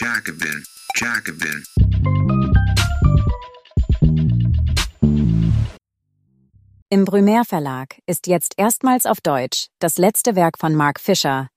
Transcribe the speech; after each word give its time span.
Jacobin, 0.00 0.64
Jacobin. 0.94 1.64
Im 6.88 7.04
Brumaire 7.04 7.44
Verlag 7.44 7.98
ist 8.06 8.28
jetzt 8.28 8.54
erstmals 8.56 9.06
auf 9.06 9.20
Deutsch 9.20 9.66
das 9.80 9.98
letzte 9.98 10.36
Werk 10.36 10.56
von 10.60 10.76
Mark 10.76 11.00
Fisher, 11.00 11.48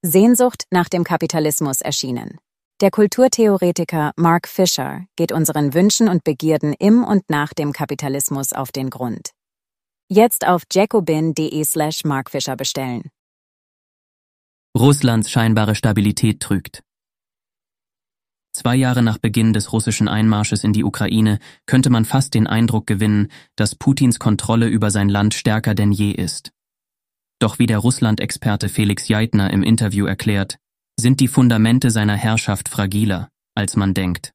Sehnsucht 0.00 0.64
nach 0.70 0.88
dem 0.88 1.04
Kapitalismus, 1.04 1.82
erschienen. 1.82 2.38
Der 2.80 2.90
Kulturtheoretiker 2.90 4.12
Mark 4.16 4.48
Fisher 4.48 5.04
geht 5.16 5.30
unseren 5.30 5.74
Wünschen 5.74 6.08
und 6.08 6.24
Begierden 6.24 6.72
im 6.78 7.04
und 7.04 7.28
nach 7.28 7.52
dem 7.52 7.74
Kapitalismus 7.74 8.54
auf 8.54 8.72
den 8.72 8.88
Grund. 8.88 9.32
Jetzt 10.08 10.46
auf 10.46 10.62
jacobin.de 10.72 11.62
slash 11.64 12.04
markfisher 12.04 12.56
bestellen. 12.56 13.10
Russlands 14.74 15.30
scheinbare 15.30 15.74
Stabilität 15.74 16.40
trügt. 16.40 16.82
Zwei 18.52 18.74
Jahre 18.74 19.02
nach 19.02 19.18
Beginn 19.18 19.52
des 19.52 19.72
russischen 19.72 20.08
Einmarsches 20.08 20.64
in 20.64 20.72
die 20.72 20.82
Ukraine 20.82 21.38
könnte 21.66 21.88
man 21.88 22.04
fast 22.04 22.34
den 22.34 22.46
Eindruck 22.46 22.86
gewinnen, 22.86 23.28
dass 23.56 23.76
Putins 23.76 24.18
Kontrolle 24.18 24.66
über 24.66 24.90
sein 24.90 25.08
Land 25.08 25.34
stärker 25.34 25.74
denn 25.74 25.92
je 25.92 26.10
ist. 26.10 26.50
Doch 27.38 27.58
wie 27.58 27.66
der 27.66 27.78
Russland-Experte 27.78 28.68
Felix 28.68 29.08
Jeitner 29.08 29.52
im 29.52 29.62
Interview 29.62 30.04
erklärt, 30.06 30.58
sind 30.98 31.20
die 31.20 31.28
Fundamente 31.28 31.90
seiner 31.90 32.16
Herrschaft 32.16 32.68
fragiler, 32.68 33.30
als 33.54 33.76
man 33.76 33.94
denkt. 33.94 34.32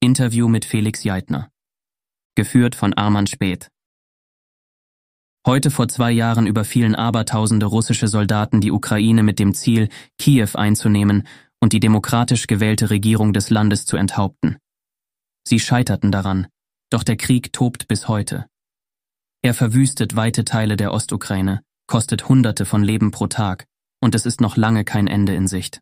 Interview 0.00 0.48
mit 0.48 0.64
Felix 0.64 1.04
Jeitner. 1.04 1.48
Geführt 2.34 2.74
von 2.74 2.92
Arman 2.94 3.28
Speth. 3.28 3.68
Heute 5.46 5.70
vor 5.70 5.88
zwei 5.88 6.10
Jahren 6.10 6.46
überfielen 6.46 6.94
abertausende 6.94 7.66
russische 7.66 8.08
Soldaten 8.08 8.60
die 8.60 8.72
Ukraine 8.72 9.22
mit 9.22 9.38
dem 9.38 9.54
Ziel, 9.54 9.88
Kiew 10.18 10.50
einzunehmen 10.54 11.26
und 11.62 11.72
die 11.72 11.80
demokratisch 11.80 12.48
gewählte 12.48 12.90
Regierung 12.90 13.32
des 13.32 13.48
Landes 13.48 13.86
zu 13.86 13.96
enthaupten. 13.96 14.56
Sie 15.46 15.60
scheiterten 15.60 16.10
daran, 16.10 16.48
doch 16.90 17.04
der 17.04 17.16
Krieg 17.16 17.52
tobt 17.52 17.86
bis 17.86 18.08
heute. 18.08 18.46
Er 19.42 19.54
verwüstet 19.54 20.16
weite 20.16 20.44
Teile 20.44 20.76
der 20.76 20.92
Ostukraine, 20.92 21.62
kostet 21.86 22.28
Hunderte 22.28 22.64
von 22.64 22.82
Leben 22.82 23.12
pro 23.12 23.28
Tag, 23.28 23.66
und 24.00 24.16
es 24.16 24.26
ist 24.26 24.40
noch 24.40 24.56
lange 24.56 24.84
kein 24.84 25.06
Ende 25.06 25.34
in 25.36 25.46
Sicht. 25.46 25.80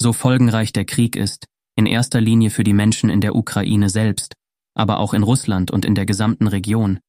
So 0.00 0.12
folgenreich 0.12 0.72
der 0.72 0.84
Krieg 0.84 1.16
ist, 1.16 1.46
in 1.76 1.86
erster 1.86 2.20
Linie 2.20 2.50
für 2.50 2.64
die 2.64 2.72
Menschen 2.72 3.10
in 3.10 3.20
der 3.20 3.34
Ukraine 3.34 3.90
selbst, 3.90 4.34
aber 4.74 5.00
auch 5.00 5.14
in 5.14 5.24
Russland 5.24 5.72
und 5.72 5.84
in 5.84 5.96
der 5.96 6.06
gesamten 6.06 6.46
Region, 6.46 7.00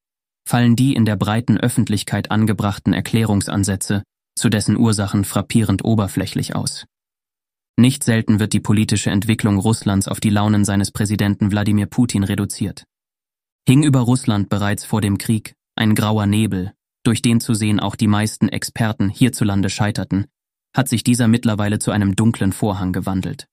fallen 0.44 0.74
die 0.74 0.94
in 0.94 1.04
der 1.04 1.16
breiten 1.16 1.58
Öffentlichkeit 1.58 2.32
angebrachten 2.32 2.92
Erklärungsansätze 2.92 4.02
zu 4.36 4.48
dessen 4.48 4.76
Ursachen 4.76 5.24
frappierend 5.24 5.84
oberflächlich 5.84 6.56
aus. 6.56 6.86
Nicht 7.78 8.02
selten 8.02 8.40
wird 8.40 8.54
die 8.54 8.60
politische 8.60 9.10
Entwicklung 9.10 9.56
Russlands 9.56 10.08
auf 10.08 10.18
die 10.18 10.30
Launen 10.30 10.64
seines 10.64 10.90
Präsidenten 10.90 11.52
Wladimir 11.52 11.86
Putin 11.86 12.24
reduziert. 12.24 12.84
Hing 13.68 13.84
über 13.84 14.00
Russland 14.00 14.48
bereits 14.48 14.84
vor 14.84 15.00
dem 15.00 15.16
Krieg 15.16 15.54
ein 15.76 15.94
grauer 15.94 16.26
Nebel, 16.26 16.72
durch 17.04 17.22
den 17.22 17.40
zu 17.40 17.54
sehen 17.54 17.78
auch 17.78 17.94
die 17.94 18.08
meisten 18.08 18.48
Experten 18.48 19.08
hierzulande 19.08 19.70
scheiterten, 19.70 20.26
hat 20.74 20.88
sich 20.88 21.04
dieser 21.04 21.28
mittlerweile 21.28 21.78
zu 21.78 21.92
einem 21.92 22.16
dunklen 22.16 22.52
Vorhang 22.52 22.92
gewandelt. 22.92 23.46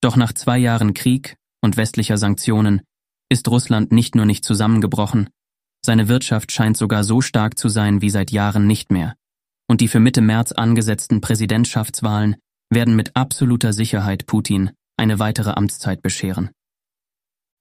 Doch 0.00 0.16
nach 0.16 0.32
zwei 0.32 0.56
Jahren 0.56 0.94
Krieg 0.94 1.36
und 1.60 1.76
westlicher 1.76 2.16
Sanktionen 2.16 2.80
ist 3.28 3.48
Russland 3.48 3.92
nicht 3.92 4.14
nur 4.14 4.24
nicht 4.24 4.46
zusammengebrochen, 4.46 5.28
seine 5.84 6.08
Wirtschaft 6.08 6.52
scheint 6.52 6.78
sogar 6.78 7.04
so 7.04 7.20
stark 7.20 7.58
zu 7.58 7.68
sein 7.68 8.00
wie 8.00 8.08
seit 8.08 8.30
Jahren 8.30 8.66
nicht 8.66 8.90
mehr, 8.90 9.14
und 9.66 9.82
die 9.82 9.88
für 9.88 10.00
Mitte 10.00 10.22
März 10.22 10.52
angesetzten 10.52 11.20
Präsidentschaftswahlen 11.20 12.36
werden 12.70 12.96
mit 12.96 13.16
absoluter 13.16 13.72
Sicherheit 13.72 14.26
Putin 14.26 14.70
eine 14.96 15.18
weitere 15.18 15.50
Amtszeit 15.50 16.02
bescheren. 16.02 16.50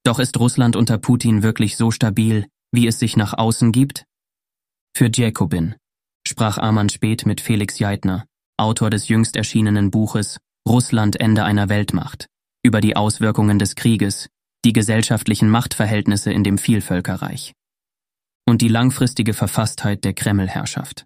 Doch 0.04 0.20
ist 0.20 0.38
Russland 0.40 0.76
unter 0.76 0.98
Putin 0.98 1.44
wirklich 1.44 1.78
so 1.78 1.92
stabil, 1.92 2.48
wie 2.72 2.88
es 2.88 3.00
sich 3.00 3.18
nach 3.18 3.34
außen 3.34 3.72
gibt? 3.72 4.06
Für 4.96 5.10
Jacobin 5.14 5.76
sprach 6.28 6.58
Arman 6.58 6.90
Speth 6.90 7.26
mit 7.26 7.40
Felix 7.40 7.80
Jeitner, 7.80 8.26
Autor 8.58 8.90
des 8.90 9.08
jüngst 9.08 9.36
erschienenen 9.36 9.92
Buches 9.92 10.40
Russland 10.68 11.20
Ende 11.20 11.46
einer 11.46 11.70
Weltmacht, 11.70 12.28
über 12.64 12.82
die 12.82 12.96
Auswirkungen 12.96 13.60
des 13.60 13.76
Krieges, 13.76 14.28
die 14.66 14.74
gesellschaftlichen 14.74 15.50
Machtverhältnisse 15.50 16.34
in 16.34 16.44
dem 16.44 16.58
Vielvölkerreich 16.58 17.54
und 18.48 18.62
die 18.62 18.68
langfristige 18.70 19.34
Verfasstheit 19.34 20.04
der 20.04 20.14
Kremlherrschaft. 20.14 21.06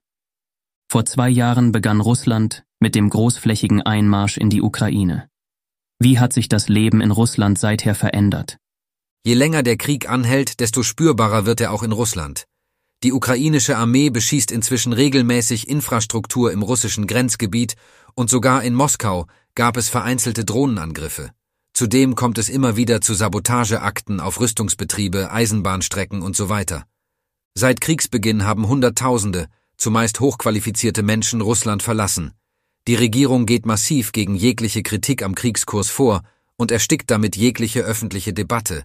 Vor 0.92 1.06
zwei 1.06 1.30
Jahren 1.30 1.72
begann 1.72 2.02
Russland 2.02 2.66
mit 2.82 2.96
dem 2.96 3.10
großflächigen 3.10 3.82
Einmarsch 3.82 4.36
in 4.36 4.50
die 4.50 4.62
Ukraine. 4.62 5.30
Wie 6.00 6.20
hat 6.20 6.34
sich 6.34 6.50
das 6.50 6.68
Leben 6.68 7.00
in 7.00 7.12
Russland 7.12 7.58
seither 7.58 7.96
verändert? 7.96 8.58
Je 9.24 9.34
länger 9.34 9.64
der 9.64 9.78
Krieg 9.78 10.10
anhält, 10.10 10.60
desto 10.60 10.84
spürbarer 10.84 11.46
wird 11.46 11.62
er 11.62 11.72
auch 11.72 11.84
in 11.84 11.94
Russland. 11.94 12.44
Die 13.06 13.14
ukrainische 13.14 13.78
Armee 13.78 14.10
beschießt 14.10 14.52
inzwischen 14.52 14.92
regelmäßig 14.92 15.70
Infrastruktur 15.70 16.52
im 16.52 16.62
russischen 16.62 17.08
Grenzgebiet 17.08 17.78
und 18.14 18.30
sogar 18.30 18.62
in 18.62 18.74
Moskau 18.74 19.28
gab 19.56 19.78
es 19.78 19.88
vereinzelte 19.88 20.44
Drohnenangriffe. 20.44 21.32
Zudem 21.74 22.16
kommt 22.16 22.38
es 22.38 22.50
immer 22.50 22.76
wieder 22.76 23.00
zu 23.00 23.14
Sabotageakten 23.14 24.20
auf 24.20 24.42
Rüstungsbetriebe, 24.42 25.32
Eisenbahnstrecken 25.32 26.22
und 26.22 26.36
so 26.36 26.50
weiter. 26.50 26.84
Seit 27.54 27.80
Kriegsbeginn 27.80 28.44
haben 28.44 28.68
Hunderttausende, 28.68 29.48
zumeist 29.82 30.20
hochqualifizierte 30.20 31.02
Menschen 31.02 31.42
Russland 31.42 31.82
verlassen. 31.82 32.34
Die 32.88 32.94
Regierung 32.94 33.48
geht 33.48 33.66
massiv 33.66 34.12
gegen 34.12 34.36
jegliche 34.36 34.84
Kritik 34.84 35.24
am 35.24 35.34
Kriegskurs 35.34 35.90
vor 35.90 36.22
und 36.56 36.72
erstickt 36.72 37.10
damit 37.10 37.36
jegliche 37.36 37.82
öffentliche 37.82 38.32
Debatte. 38.32 38.84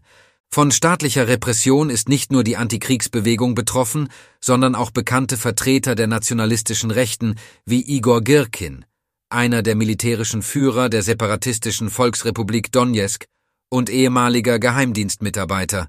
Von 0.48 0.70
staatlicher 0.70 1.28
Repression 1.28 1.90
ist 1.90 2.08
nicht 2.08 2.32
nur 2.32 2.44
die 2.44 2.56
Antikriegsbewegung 2.56 3.54
betroffen, 3.54 4.08
sondern 4.40 4.74
auch 4.74 4.90
bekannte 4.90 5.36
Vertreter 5.36 5.94
der 5.96 6.06
nationalistischen 6.06 6.90
Rechten 6.90 7.34
wie 7.66 7.82
Igor 7.82 8.22
Girkin, 8.22 8.86
einer 9.28 9.62
der 9.62 9.74
militärischen 9.74 10.40
Führer 10.40 10.88
der 10.88 11.02
separatistischen 11.02 11.90
Volksrepublik 11.90 12.72
Donetsk 12.72 13.26
und 13.68 13.90
ehemaliger 13.90 14.58
Geheimdienstmitarbeiter, 14.58 15.88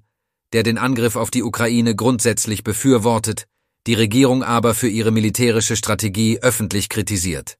der 0.51 0.63
den 0.63 0.77
Angriff 0.77 1.15
auf 1.15 1.31
die 1.31 1.43
Ukraine 1.43 1.95
grundsätzlich 1.95 2.65
befürwortet, 2.65 3.47
die 3.87 3.93
Regierung 3.93 4.43
aber 4.43 4.73
für 4.75 4.89
ihre 4.89 5.11
militärische 5.11 5.77
Strategie 5.77 6.39
öffentlich 6.41 6.89
kritisiert. 6.89 7.57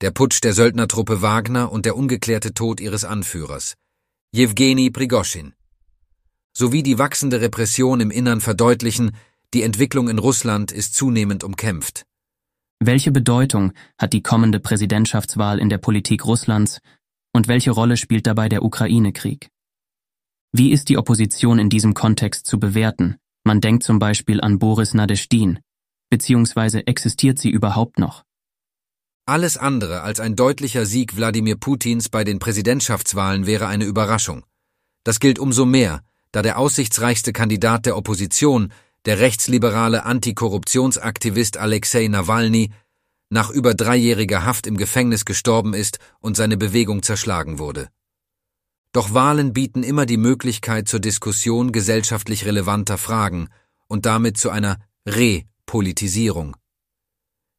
Der 0.00 0.10
Putsch 0.10 0.42
der 0.42 0.54
Söldnertruppe 0.54 1.20
Wagner 1.20 1.70
und 1.70 1.84
der 1.84 1.96
ungeklärte 1.96 2.54
Tod 2.54 2.80
ihres 2.80 3.04
Anführers, 3.04 3.74
Jewgeni 4.32 4.90
Prigoschin, 4.90 5.54
sowie 6.56 6.82
die 6.82 6.98
wachsende 6.98 7.42
Repression 7.42 8.00
im 8.00 8.10
Innern 8.10 8.40
verdeutlichen, 8.40 9.12
die 9.54 9.62
Entwicklung 9.62 10.08
in 10.08 10.18
Russland 10.18 10.72
ist 10.72 10.94
zunehmend 10.94 11.44
umkämpft. 11.44 12.04
Welche 12.80 13.10
Bedeutung 13.10 13.72
hat 13.98 14.14
die 14.14 14.22
kommende 14.22 14.60
Präsidentschaftswahl 14.60 15.58
in 15.58 15.68
der 15.68 15.78
Politik 15.78 16.24
Russlands 16.24 16.80
und 17.32 17.48
welche 17.48 17.70
Rolle 17.70 17.96
spielt 17.96 18.26
dabei 18.26 18.48
der 18.48 18.62
Ukraine-Krieg? 18.62 19.50
Wie 20.52 20.70
ist 20.72 20.88
die 20.88 20.96
Opposition 20.96 21.58
in 21.58 21.68
diesem 21.68 21.92
Kontext 21.92 22.46
zu 22.46 22.58
bewerten, 22.58 23.18
man 23.48 23.62
denkt 23.62 23.82
zum 23.82 23.98
Beispiel 23.98 24.42
an 24.42 24.58
Boris 24.58 24.92
Nadeshtin. 24.92 25.60
Beziehungsweise 26.10 26.86
existiert 26.86 27.38
sie 27.38 27.48
überhaupt 27.48 27.98
noch? 27.98 28.22
Alles 29.24 29.56
andere 29.56 30.02
als 30.02 30.20
ein 30.20 30.36
deutlicher 30.36 30.84
Sieg 30.84 31.16
Wladimir 31.16 31.56
Putins 31.56 32.10
bei 32.10 32.24
den 32.24 32.40
Präsidentschaftswahlen 32.40 33.46
wäre 33.46 33.66
eine 33.66 33.86
Überraschung. 33.86 34.44
Das 35.02 35.18
gilt 35.18 35.38
umso 35.38 35.64
mehr, 35.64 36.02
da 36.30 36.42
der 36.42 36.58
aussichtsreichste 36.58 37.32
Kandidat 37.32 37.86
der 37.86 37.96
Opposition, 37.96 38.70
der 39.06 39.18
rechtsliberale 39.18 40.04
Antikorruptionsaktivist 40.04 41.56
Alexei 41.56 42.06
Nawalny, 42.08 42.70
nach 43.30 43.48
über 43.48 43.72
dreijähriger 43.72 44.44
Haft 44.44 44.66
im 44.66 44.76
Gefängnis 44.76 45.24
gestorben 45.24 45.72
ist 45.72 45.98
und 46.20 46.36
seine 46.36 46.58
Bewegung 46.58 47.02
zerschlagen 47.02 47.58
wurde. 47.58 47.88
Doch 48.92 49.12
Wahlen 49.12 49.52
bieten 49.52 49.82
immer 49.82 50.06
die 50.06 50.16
Möglichkeit 50.16 50.88
zur 50.88 51.00
Diskussion 51.00 51.72
gesellschaftlich 51.72 52.46
relevanter 52.46 52.98
Fragen 52.98 53.48
und 53.86 54.06
damit 54.06 54.38
zu 54.38 54.50
einer 54.50 54.78
Repolitisierung. 55.06 56.56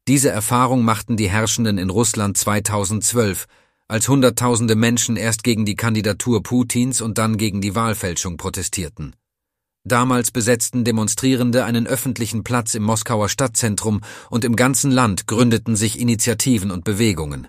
Diese 0.08 0.30
Erfahrung 0.30 0.84
machten 0.84 1.18
die 1.18 1.30
Herrschenden 1.30 1.78
in 1.78 1.92
Russland 1.92 2.36
2012, 2.36 3.46
als 3.88 4.08
Hunderttausende 4.08 4.76
Menschen 4.76 5.18
erst 5.18 5.44
gegen 5.44 5.66
die 5.66 5.76
Kandidatur 5.76 6.42
Putins 6.42 7.02
und 7.02 7.18
dann 7.18 7.38
gegen 7.38 7.62
die 7.62 7.76
Wahlfälschung 7.76 8.38
protestierten. 8.38 9.16
Damals 9.84 10.32
besetzten 10.32 10.84
Demonstrierende 10.84 11.64
einen 11.64 11.88
öffentlichen 11.88 12.44
Platz 12.44 12.74
im 12.76 12.84
Moskauer 12.84 13.30
Stadtzentrum 13.30 14.02
und 14.30 14.46
im 14.46 14.56
ganzen 14.56 14.92
Land 14.92 15.26
gründeten 15.26 15.76
sich 15.76 16.00
Initiativen 16.00 16.70
und 16.72 16.84
Bewegungen. 16.84 17.48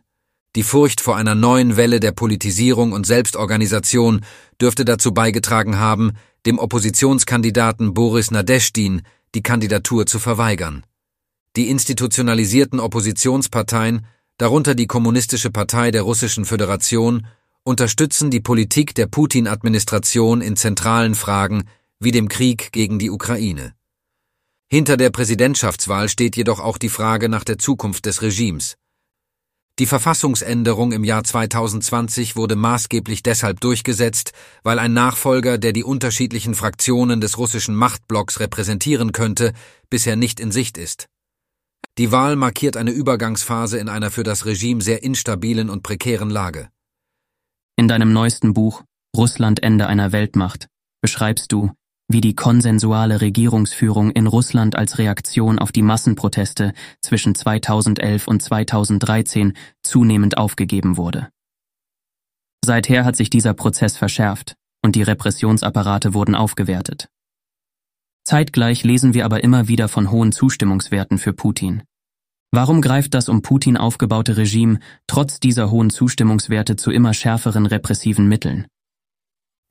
Die 0.56 0.64
Furcht 0.64 1.00
vor 1.00 1.16
einer 1.16 1.36
neuen 1.36 1.76
Welle 1.76 2.00
der 2.00 2.10
Politisierung 2.10 2.90
und 2.92 3.06
Selbstorganisation 3.06 4.24
dürfte 4.60 4.84
dazu 4.84 5.14
beigetragen 5.14 5.78
haben, 5.78 6.12
dem 6.44 6.58
Oppositionskandidaten 6.58 7.94
Boris 7.94 8.32
Nadeshtin 8.32 9.02
die 9.34 9.42
Kandidatur 9.42 10.06
zu 10.06 10.18
verweigern. 10.18 10.84
Die 11.56 11.68
institutionalisierten 11.68 12.80
Oppositionsparteien, 12.80 14.06
darunter 14.38 14.74
die 14.74 14.88
Kommunistische 14.88 15.50
Partei 15.50 15.92
der 15.92 16.02
Russischen 16.02 16.44
Föderation, 16.44 17.26
unterstützen 17.62 18.30
die 18.30 18.40
Politik 18.40 18.94
der 18.96 19.06
Putin-Administration 19.06 20.40
in 20.40 20.56
zentralen 20.56 21.14
Fragen 21.14 21.64
wie 22.00 22.10
dem 22.10 22.28
Krieg 22.28 22.72
gegen 22.72 22.98
die 22.98 23.10
Ukraine. 23.10 23.74
Hinter 24.68 24.96
der 24.96 25.10
Präsidentschaftswahl 25.10 26.08
steht 26.08 26.36
jedoch 26.36 26.58
auch 26.58 26.78
die 26.78 26.88
Frage 26.88 27.28
nach 27.28 27.44
der 27.44 27.58
Zukunft 27.58 28.06
des 28.06 28.22
Regimes. 28.22 28.76
Die 29.80 29.86
Verfassungsänderung 29.86 30.92
im 30.92 31.04
Jahr 31.04 31.24
2020 31.24 32.36
wurde 32.36 32.54
maßgeblich 32.54 33.22
deshalb 33.22 33.60
durchgesetzt, 33.60 34.32
weil 34.62 34.78
ein 34.78 34.92
Nachfolger, 34.92 35.56
der 35.56 35.72
die 35.72 35.84
unterschiedlichen 35.84 36.54
Fraktionen 36.54 37.22
des 37.22 37.38
russischen 37.38 37.74
Machtblocks 37.74 38.40
repräsentieren 38.40 39.12
könnte, 39.12 39.54
bisher 39.88 40.16
nicht 40.16 40.38
in 40.38 40.52
Sicht 40.52 40.76
ist. 40.76 41.06
Die 41.96 42.12
Wahl 42.12 42.36
markiert 42.36 42.76
eine 42.76 42.90
Übergangsphase 42.90 43.78
in 43.78 43.88
einer 43.88 44.10
für 44.10 44.22
das 44.22 44.44
Regime 44.44 44.82
sehr 44.82 45.02
instabilen 45.02 45.70
und 45.70 45.82
prekären 45.82 46.28
Lage. 46.28 46.68
In 47.76 47.88
deinem 47.88 48.12
neuesten 48.12 48.52
Buch 48.52 48.84
Russland 49.16 49.62
Ende 49.62 49.86
einer 49.86 50.12
Weltmacht 50.12 50.66
beschreibst 51.00 51.52
du, 51.52 51.72
wie 52.12 52.20
die 52.20 52.34
konsensuale 52.34 53.20
Regierungsführung 53.20 54.10
in 54.10 54.26
Russland 54.26 54.74
als 54.74 54.98
Reaktion 54.98 55.60
auf 55.60 55.70
die 55.70 55.82
Massenproteste 55.82 56.72
zwischen 57.00 57.36
2011 57.36 58.26
und 58.26 58.42
2013 58.42 59.52
zunehmend 59.82 60.36
aufgegeben 60.36 60.96
wurde. 60.96 61.28
Seither 62.64 63.04
hat 63.04 63.14
sich 63.14 63.30
dieser 63.30 63.54
Prozess 63.54 63.96
verschärft 63.96 64.56
und 64.82 64.96
die 64.96 65.02
Repressionsapparate 65.02 66.12
wurden 66.12 66.34
aufgewertet. 66.34 67.08
Zeitgleich 68.24 68.82
lesen 68.82 69.14
wir 69.14 69.24
aber 69.24 69.44
immer 69.44 69.68
wieder 69.68 69.88
von 69.88 70.10
hohen 70.10 70.32
Zustimmungswerten 70.32 71.18
für 71.18 71.32
Putin. 71.32 71.84
Warum 72.50 72.82
greift 72.82 73.14
das 73.14 73.28
um 73.28 73.42
Putin 73.42 73.76
aufgebaute 73.76 74.36
Regime 74.36 74.80
trotz 75.06 75.38
dieser 75.38 75.70
hohen 75.70 75.90
Zustimmungswerte 75.90 76.74
zu 76.74 76.90
immer 76.90 77.14
schärferen 77.14 77.66
repressiven 77.66 78.26
Mitteln? 78.26 78.66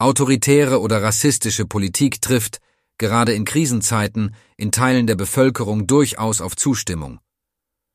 Autoritäre 0.01 0.79
oder 0.79 1.03
rassistische 1.03 1.65
Politik 1.65 2.21
trifft, 2.21 2.61
gerade 2.97 3.33
in 3.33 3.43
Krisenzeiten, 3.43 4.33
in 4.55 4.71
Teilen 4.71 5.07
der 5.07 5.15
Bevölkerung 5.15 5.87
durchaus 5.87 6.39
auf 6.39 6.55
Zustimmung. 6.55 7.19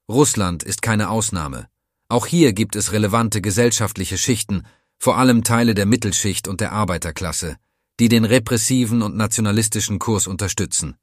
Russland 0.07 0.63
ist 0.63 0.83
keine 0.83 1.09
Ausnahme. 1.09 1.67
Auch 2.11 2.27
hier 2.27 2.53
gibt 2.53 2.77
es 2.77 2.93
relevante 2.93 3.41
gesellschaftliche 3.41 4.19
Schichten, 4.19 4.65
vor 4.99 5.17
allem 5.17 5.45
Teile 5.45 5.75
der 5.75 5.87
Mittelschicht 5.87 6.47
und 6.47 6.61
der 6.61 6.73
Arbeiterklasse, 6.73 7.57
die 7.99 8.11
den 8.11 8.27
repressiven 8.27 9.01
und 9.01 9.17
nationalistischen 9.17 9.99
Kurs 9.99 10.27
unterstützen. 10.27 10.97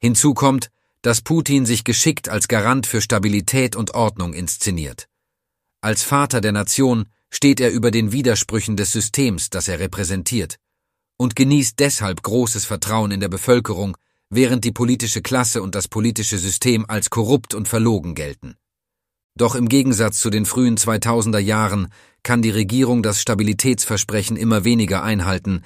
Hinzu 0.00 0.34
kommt, 0.34 0.70
dass 1.02 1.20
Putin 1.20 1.66
sich 1.66 1.82
geschickt 1.82 2.28
als 2.28 2.46
Garant 2.46 2.86
für 2.86 3.00
Stabilität 3.00 3.74
und 3.74 3.94
Ordnung 3.94 4.32
inszeniert. 4.32 5.08
Als 5.80 6.04
Vater 6.04 6.40
der 6.40 6.52
Nation 6.52 7.06
steht 7.34 7.60
er 7.60 7.72
über 7.72 7.90
den 7.90 8.12
Widersprüchen 8.12 8.76
des 8.76 8.92
Systems, 8.92 9.50
das 9.50 9.66
er 9.66 9.80
repräsentiert, 9.80 10.56
und 11.16 11.34
genießt 11.34 11.78
deshalb 11.80 12.22
großes 12.22 12.64
Vertrauen 12.64 13.10
in 13.10 13.20
der 13.20 13.28
Bevölkerung, 13.28 13.96
während 14.30 14.64
die 14.64 14.72
politische 14.72 15.20
Klasse 15.20 15.62
und 15.62 15.74
das 15.74 15.88
politische 15.88 16.38
System 16.38 16.84
als 16.88 17.10
korrupt 17.10 17.54
und 17.54 17.68
verlogen 17.68 18.14
gelten. 18.14 18.56
Doch 19.36 19.56
im 19.56 19.68
Gegensatz 19.68 20.20
zu 20.20 20.30
den 20.30 20.46
frühen 20.46 20.76
2000er 20.76 21.40
Jahren 21.40 21.88
kann 22.22 22.40
die 22.40 22.50
Regierung 22.50 23.02
das 23.02 23.20
Stabilitätsversprechen 23.20 24.36
immer 24.36 24.64
weniger 24.64 25.02
einhalten, 25.02 25.62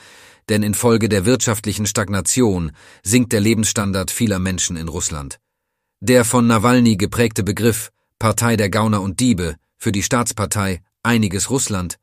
denn 0.48 0.62
infolge 0.62 1.10
der 1.10 1.26
wirtschaftlichen 1.26 1.86
Stagnation 1.86 2.72
sinkt 3.02 3.32
der 3.32 3.40
Lebensstandard 3.40 4.10
vieler 4.10 4.38
Menschen 4.38 4.76
in 4.78 4.88
Russland. 4.88 5.38
Der 6.00 6.24
von 6.24 6.46
Nawalny 6.46 6.96
geprägte 6.96 7.44
Begriff 7.44 7.90
Partei 8.18 8.56
der 8.56 8.70
Gauner 8.70 9.02
und 9.02 9.20
Diebe 9.20 9.56
für 9.76 9.92
die 9.92 10.02
Staatspartei 10.02 10.80
Einiges 11.08 11.49
Russland 11.49 11.99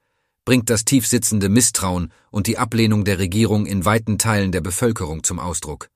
bringt 0.45 0.71
das 0.71 0.83
tiefsitzende 0.83 1.47
Misstrauen 1.47 2.11
und 2.31 2.47
die 2.47 2.57
Ablehnung 2.57 3.05
der 3.05 3.19
Regierung 3.19 3.67
in 3.67 3.85
weiten 3.85 4.17
Teilen 4.17 4.51
der 4.51 4.61
Bevölkerung 4.61 5.23
zum 5.23 5.39
Ausdruck. 5.39 5.89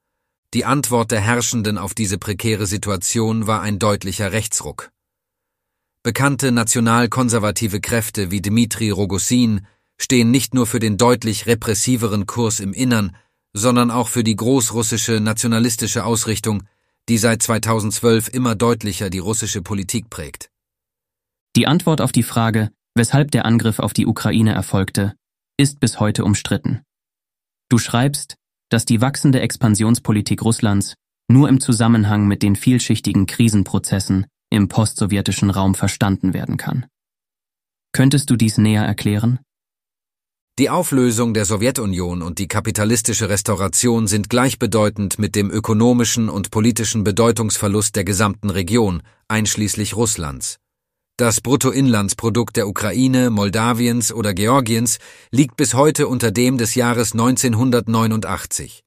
Die 0.53 0.63
Antwort 0.63 1.09
der 1.09 1.19
Herrschenden 1.19 1.79
auf 1.79 1.95
diese 1.95 2.19
prekäre 2.19 2.67
Situation 2.67 3.47
war 3.47 3.61
ein 3.61 3.79
deutlicher 3.79 4.31
Rechtsruck. 4.31 4.91
Bekannte 6.03 6.51
nationalkonservative 6.51 7.81
Kräfte 7.81 8.29
wie 8.29 8.43
Dmitri 8.43 8.91
Rogossin 8.91 9.65
stehen 9.97 10.29
nicht 10.29 10.53
nur 10.53 10.67
für 10.67 10.79
den 10.79 10.97
deutlich 10.97 11.47
repressiveren 11.47 12.27
Kurs 12.27 12.59
im 12.59 12.73
Innern, 12.73 13.17
sondern 13.53 13.89
auch 13.89 14.07
für 14.07 14.23
die 14.23 14.35
großrussische 14.35 15.19
nationalistische 15.19 16.05
Ausrichtung, 16.05 16.61
die 17.09 17.17
seit 17.17 17.41
2012 17.41 18.27
immer 18.27 18.53
deutlicher 18.53 19.09
die 19.09 19.17
russische 19.17 19.63
Politik 19.63 20.11
prägt. 20.11 20.51
Die 21.55 21.65
Antwort 21.65 22.01
auf 22.01 22.11
die 22.11 22.21
Frage, 22.21 22.69
weshalb 22.99 23.31
der 23.31 23.45
Angriff 23.45 23.79
auf 23.79 23.93
die 23.93 24.05
Ukraine 24.05 24.53
erfolgte, 24.53 25.15
ist 25.57 25.79
bis 25.79 26.01
heute 26.01 26.25
umstritten. 26.25 26.81
Du 27.69 27.77
schreibst, 27.77 28.35
dass 28.69 28.83
die 28.83 28.99
wachsende 28.99 29.39
Expansionspolitik 29.39 30.41
Russlands 30.43 30.95
nur 31.31 31.47
im 31.47 31.61
Zusammenhang 31.61 32.27
mit 32.27 32.43
den 32.43 32.57
vielschichtigen 32.57 33.25
Krisenprozessen 33.25 34.25
im 34.51 34.67
postsowjetischen 34.67 35.49
Raum 35.49 35.75
verstanden 35.75 36.33
werden 36.33 36.57
kann. 36.57 36.87
Könntest 37.93 38.29
du 38.31 38.35
dies 38.35 38.57
näher 38.57 38.83
erklären? 38.83 39.39
Die 40.57 40.69
Auflösung 40.69 41.33
der 41.33 41.45
Sowjetunion 41.45 42.21
und 42.21 42.37
die 42.37 42.49
kapitalistische 42.49 43.29
Restauration 43.29 44.07
sind 44.07 44.29
gleichbedeutend 44.29 45.19
mit 45.19 45.35
dem 45.37 45.49
ökonomischen 45.49 46.27
und 46.27 46.51
politischen 46.51 47.05
Bedeutungsverlust 47.05 47.95
der 47.95 48.03
gesamten 48.03 48.49
Region, 48.49 49.03
einschließlich 49.29 49.95
Russlands. 49.95 50.59
Das 51.19 51.41
Bruttoinlandsprodukt 51.41 52.55
der 52.55 52.69
Ukraine, 52.69 53.29
Moldawiens 53.29 54.13
oder 54.13 54.33
Georgiens 54.33 54.99
liegt 55.31 55.57
bis 55.57 55.73
heute 55.73 56.07
unter 56.07 56.31
dem 56.31 56.57
des 56.57 56.75
Jahres 56.75 57.11
1989. 57.11 58.85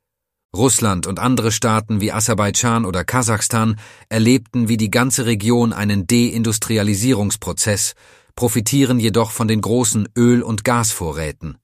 Russland 0.57 1.07
und 1.07 1.19
andere 1.19 1.53
Staaten 1.53 2.01
wie 2.01 2.11
Aserbaidschan 2.11 2.87
oder 2.87 3.05
Kasachstan 3.05 3.79
erlebten 4.09 4.69
wie 4.69 4.79
die 4.79 4.91
ganze 4.91 5.27
Region 5.27 5.75
einen 5.75 6.07
Deindustrialisierungsprozess, 6.07 7.93
profitieren 8.35 8.99
jedoch 8.99 9.31
von 9.31 9.47
den 9.47 9.61
großen 9.61 10.09
Öl- 10.17 10.43
und 10.43 10.65
Gasvorräten. 10.65 11.59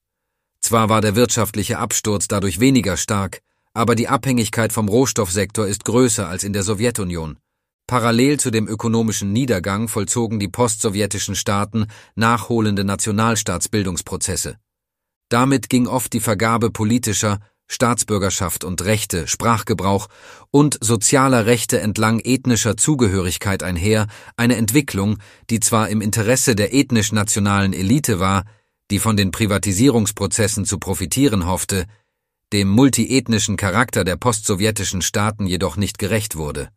Zwar 0.60 0.90
war 0.90 1.00
der 1.00 1.16
wirtschaftliche 1.16 1.78
Absturz 1.78 2.28
dadurch 2.28 2.60
weniger 2.60 2.98
stark, 2.98 3.40
aber 3.72 3.94
die 3.94 4.08
Abhängigkeit 4.08 4.74
vom 4.74 4.90
Rohstoffsektor 4.90 5.66
ist 5.66 5.86
größer 5.86 6.28
als 6.28 6.44
in 6.44 6.52
der 6.52 6.62
Sowjetunion. 6.62 7.38
Parallel 7.88 8.38
zu 8.38 8.50
dem 8.50 8.68
ökonomischen 8.68 9.32
Niedergang 9.32 9.88
vollzogen 9.88 10.38
die 10.38 10.48
postsowjetischen 10.48 11.34
Staaten 11.34 11.86
nachholende 12.14 12.84
Nationalstaatsbildungsprozesse. 12.84 14.56
Damit 15.30 15.70
ging 15.70 15.86
oft 15.86 16.12
die 16.12 16.20
Vergabe 16.20 16.70
politischer, 16.70 17.40
Staatsbürgerschaft 17.66 18.62
und 18.62 18.84
Rechte, 18.84 19.26
Sprachgebrauch 19.26 20.08
und 20.50 20.78
sozialer 20.82 21.46
Rechte 21.46 21.80
entlang 21.80 22.20
ethnischer 22.20 22.76
Zugehörigkeit 22.76 23.62
einher, 23.62 24.06
eine 24.36 24.56
Entwicklung, 24.56 25.16
die 25.48 25.60
zwar 25.60 25.88
im 25.88 26.02
Interesse 26.02 26.54
der 26.54 26.74
ethnisch-nationalen 26.74 27.72
Elite 27.72 28.20
war, 28.20 28.44
die 28.90 28.98
von 28.98 29.16
den 29.16 29.30
Privatisierungsprozessen 29.30 30.66
zu 30.66 30.78
profitieren 30.78 31.46
hoffte, 31.46 31.86
dem 32.52 32.68
multiethnischen 32.68 33.56
Charakter 33.56 34.04
der 34.04 34.16
postsowjetischen 34.16 35.00
Staaten 35.00 35.46
jedoch 35.46 35.78
nicht 35.78 35.98
gerecht 35.98 36.36
wurde. 36.36 36.68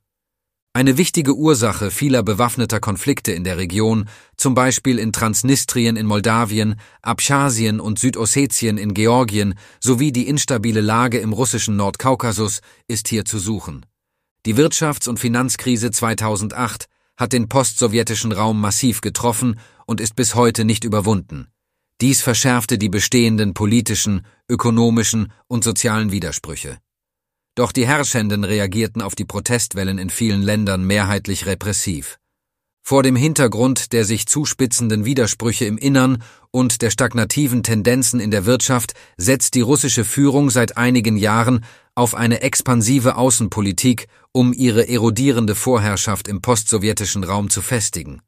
Eine 0.74 0.98
wichtige 0.98 1.36
Ursache 1.36 1.92
vieler 1.92 2.24
bewaffneter 2.24 2.80
Konflikte 2.80 3.34
in 3.34 3.44
der 3.44 3.58
Region, 3.58 4.08
zum 4.38 4.56
Beispiel 4.56 5.00
in 5.00 5.12
Transnistrien 5.12 5.98
in 5.98 6.06
Moldawien, 6.06 6.80
Abchasien 7.02 7.82
und 7.82 8.00
Südossetien 8.00 8.78
in 8.78 8.94
Georgien 8.94 9.56
sowie 9.82 10.14
die 10.14 10.30
instabile 10.30 10.80
Lage 10.80 11.18
im 11.18 11.34
russischen 11.34 11.76
Nordkaukasus, 11.76 12.62
ist 12.88 13.10
hier 13.10 13.26
zu 13.26 13.38
suchen. 13.38 13.86
Die 14.46 14.56
Wirtschafts- 14.56 15.10
und 15.10 15.20
Finanzkrise 15.20 15.92
2008 15.92 16.86
hat 17.18 17.34
den 17.34 17.50
postsowjetischen 17.50 18.32
Raum 18.32 18.62
massiv 18.62 19.02
getroffen 19.02 19.60
und 19.86 20.00
ist 20.00 20.16
bis 20.16 20.36
heute 20.36 20.64
nicht 20.64 20.86
überwunden. 20.86 21.48
Dies 22.00 22.22
verschärfte 22.22 22.78
die 22.78 22.90
bestehenden 22.90 23.54
politischen, 23.54 24.26
ökonomischen 24.48 25.34
und 25.48 25.66
sozialen 25.66 26.14
Widersprüche. 26.14 26.78
Doch 27.56 27.72
die 27.72 27.86
Herrschenden 27.86 28.44
reagierten 28.44 29.02
auf 29.02 29.16
die 29.16 29.26
Protestwellen 29.26 29.98
in 29.98 30.10
vielen 30.10 30.42
Ländern 30.42 30.86
mehrheitlich 30.86 31.46
repressiv. 31.46 32.18
Vor 32.84 33.04
dem 33.04 33.16
Hintergrund 33.16 33.94
der 33.94 34.06
sich 34.06 34.26
zuspitzenden 34.26 35.06
Widersprüche 35.06 35.66
im 35.66 35.78
Innern 35.78 36.24
und 36.50 36.82
der 36.82 36.90
stagnativen 36.90 37.62
Tendenzen 37.62 38.20
in 38.20 38.32
der 38.32 38.46
Wirtschaft 38.46 38.94
setzt 39.18 39.54
die 39.54 39.62
russische 39.62 40.04
Führung 40.04 40.50
seit 40.50 40.78
einigen 40.78 41.16
Jahren 41.16 41.64
auf 41.94 42.16
eine 42.16 42.42
expansive 42.42 43.16
Außenpolitik, 43.18 44.08
um 44.32 44.54
ihre 44.54 44.88
erodierende 44.88 45.56
Vorherrschaft 45.56 46.28
im 46.28 46.42
postsowjetischen 46.42 47.24
Raum 47.24 47.50
zu 47.50 47.62
festigen. 47.62 48.22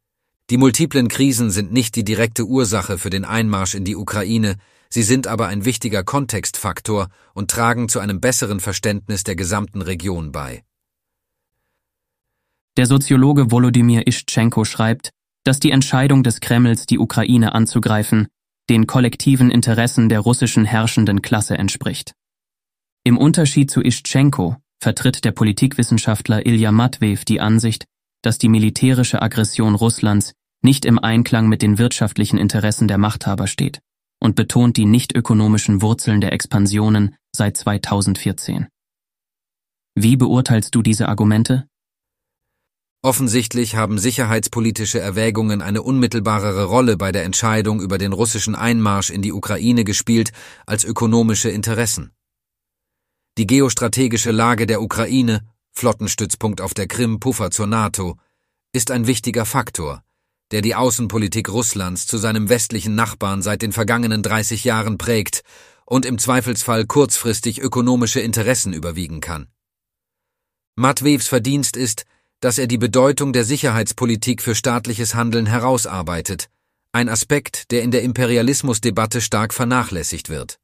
Die 0.49 0.57
multiplen 0.57 1.07
Krisen 1.07 1.49
sind 1.49 1.71
nicht 1.71 1.95
die 1.95 2.03
direkte 2.03 2.45
Ursache 2.45 2.97
für 2.97 3.09
den 3.09 3.25
Einmarsch 3.25 3.73
in 3.73 3.85
die 3.85 3.95
Ukraine, 3.95 4.57
Sie 4.93 5.01
sind 5.01 5.25
aber 5.25 5.47
ein 5.47 5.65
wichtiger 5.65 6.03
Kontextfaktor 6.03 7.07
und 7.33 7.49
tragen 7.49 7.89
zu 7.89 7.99
einem 7.99 8.21
besseren 8.21 8.59
Verständnis 8.59 9.23
der 9.23 9.35
gesamten 9.35 9.81
Region 9.81 10.31
bei. 10.31 10.63
Der 12.77 12.85
Soziologe 12.85 13.49
Volodymyr 13.49 14.05
Ischtschenko 14.05 14.65
schreibt, 14.65 15.09
dass 15.43 15.59
die 15.59 15.71
Entscheidung 15.71 16.21
des 16.21 16.41
Kremls, 16.41 16.85
die 16.85 16.99
Ukraine 16.99 17.55
anzugreifen, 17.55 18.27
den 18.69 18.85
kollektiven 18.85 19.49
Interessen 19.49 20.09
der 20.09 20.19
russischen 20.19 20.63
herrschenden 20.63 21.23
Klasse 21.23 21.57
entspricht. 21.57 22.13
Im 23.03 23.17
Unterschied 23.17 23.71
zu 23.71 23.81
Ischenko 23.81 24.57
vertritt 24.79 25.25
der 25.25 25.31
Politikwissenschaftler 25.31 26.45
Ilya 26.45 26.71
Matveev 26.71 27.25
die 27.25 27.41
Ansicht, 27.41 27.85
dass 28.21 28.37
die 28.37 28.47
militärische 28.47 29.23
Aggression 29.23 29.73
Russlands 29.73 30.33
nicht 30.61 30.85
im 30.85 30.99
Einklang 30.99 31.49
mit 31.49 31.63
den 31.63 31.79
wirtschaftlichen 31.79 32.37
Interessen 32.37 32.87
der 32.87 32.99
Machthaber 32.99 33.47
steht 33.47 33.81
und 34.23 34.35
betont 34.35 34.77
die 34.77 34.85
nicht 34.85 35.13
ökonomischen 35.13 35.81
Wurzeln 35.81 36.21
der 36.21 36.31
Expansionen 36.31 37.15
seit 37.35 37.57
2014. 37.57 38.67
Wie 39.95 40.15
beurteilst 40.15 40.73
du 40.73 40.81
diese 40.81 41.09
Argumente? 41.09 41.67
Offensichtlich 43.01 43.75
haben 43.75 43.99
sicherheitspolitische 43.99 45.01
Erwägungen 45.01 45.61
eine 45.61 45.81
unmittelbarere 45.81 46.63
Rolle 46.63 46.95
bei 46.95 47.11
der 47.11 47.25
Entscheidung 47.25 47.81
über 47.81 47.97
den 47.97 48.13
russischen 48.13 48.55
Einmarsch 48.55 49.09
in 49.09 49.21
die 49.21 49.33
Ukraine 49.33 49.83
gespielt 49.83 50.31
als 50.65 50.85
ökonomische 50.85 51.49
Interessen. 51.49 52.11
Die 53.37 53.45
geostrategische 53.45 54.31
Lage 54.31 54.67
der 54.67 54.81
Ukraine, 54.81 55.41
Flottenstützpunkt 55.73 56.61
auf 56.61 56.73
der 56.73 56.87
Krim, 56.87 57.19
Puffer 57.19 57.51
zur 57.51 57.67
NATO, 57.67 58.15
ist 58.71 58.89
ein 58.89 59.05
wichtiger 59.05 59.45
Faktor, 59.45 60.01
der 60.53 60.61
die 60.61 60.75
Außenpolitik 60.75 61.49
Russlands 61.49 62.05
zu 62.05 62.19
seinem 62.19 62.47
westlichen 62.47 62.93
Nachbarn 62.93 63.41
seit 63.41 63.63
den 63.63 63.71
vergangenen 63.71 64.21
30 64.21 64.63
Jahren 64.63 64.99
prägt 64.99 65.41
und 65.83 66.05
im 66.05 66.19
Zweifelsfall 66.19 66.85
kurzfristig 66.85 67.59
ökonomische 67.59 68.19
Interessen 68.19 68.71
überwiegen 68.71 69.19
kann. 69.19 69.47
Matwevs 70.75 71.27
Verdienst 71.27 71.75
ist, 71.75 72.05
dass 72.39 72.59
er 72.59 72.67
die 72.67 72.77
Bedeutung 72.77 73.33
der 73.33 73.45
Sicherheitspolitik 73.45 74.43
für 74.43 74.53
staatliches 74.53 75.15
Handeln 75.15 75.47
herausarbeitet, 75.47 76.49
ein 76.91 77.09
Aspekt, 77.09 77.71
der 77.71 77.81
in 77.81 77.89
der 77.89 78.03
Imperialismusdebatte 78.03 79.21
stark 79.21 79.55
vernachlässigt 79.55 80.29
wird. 80.29 80.59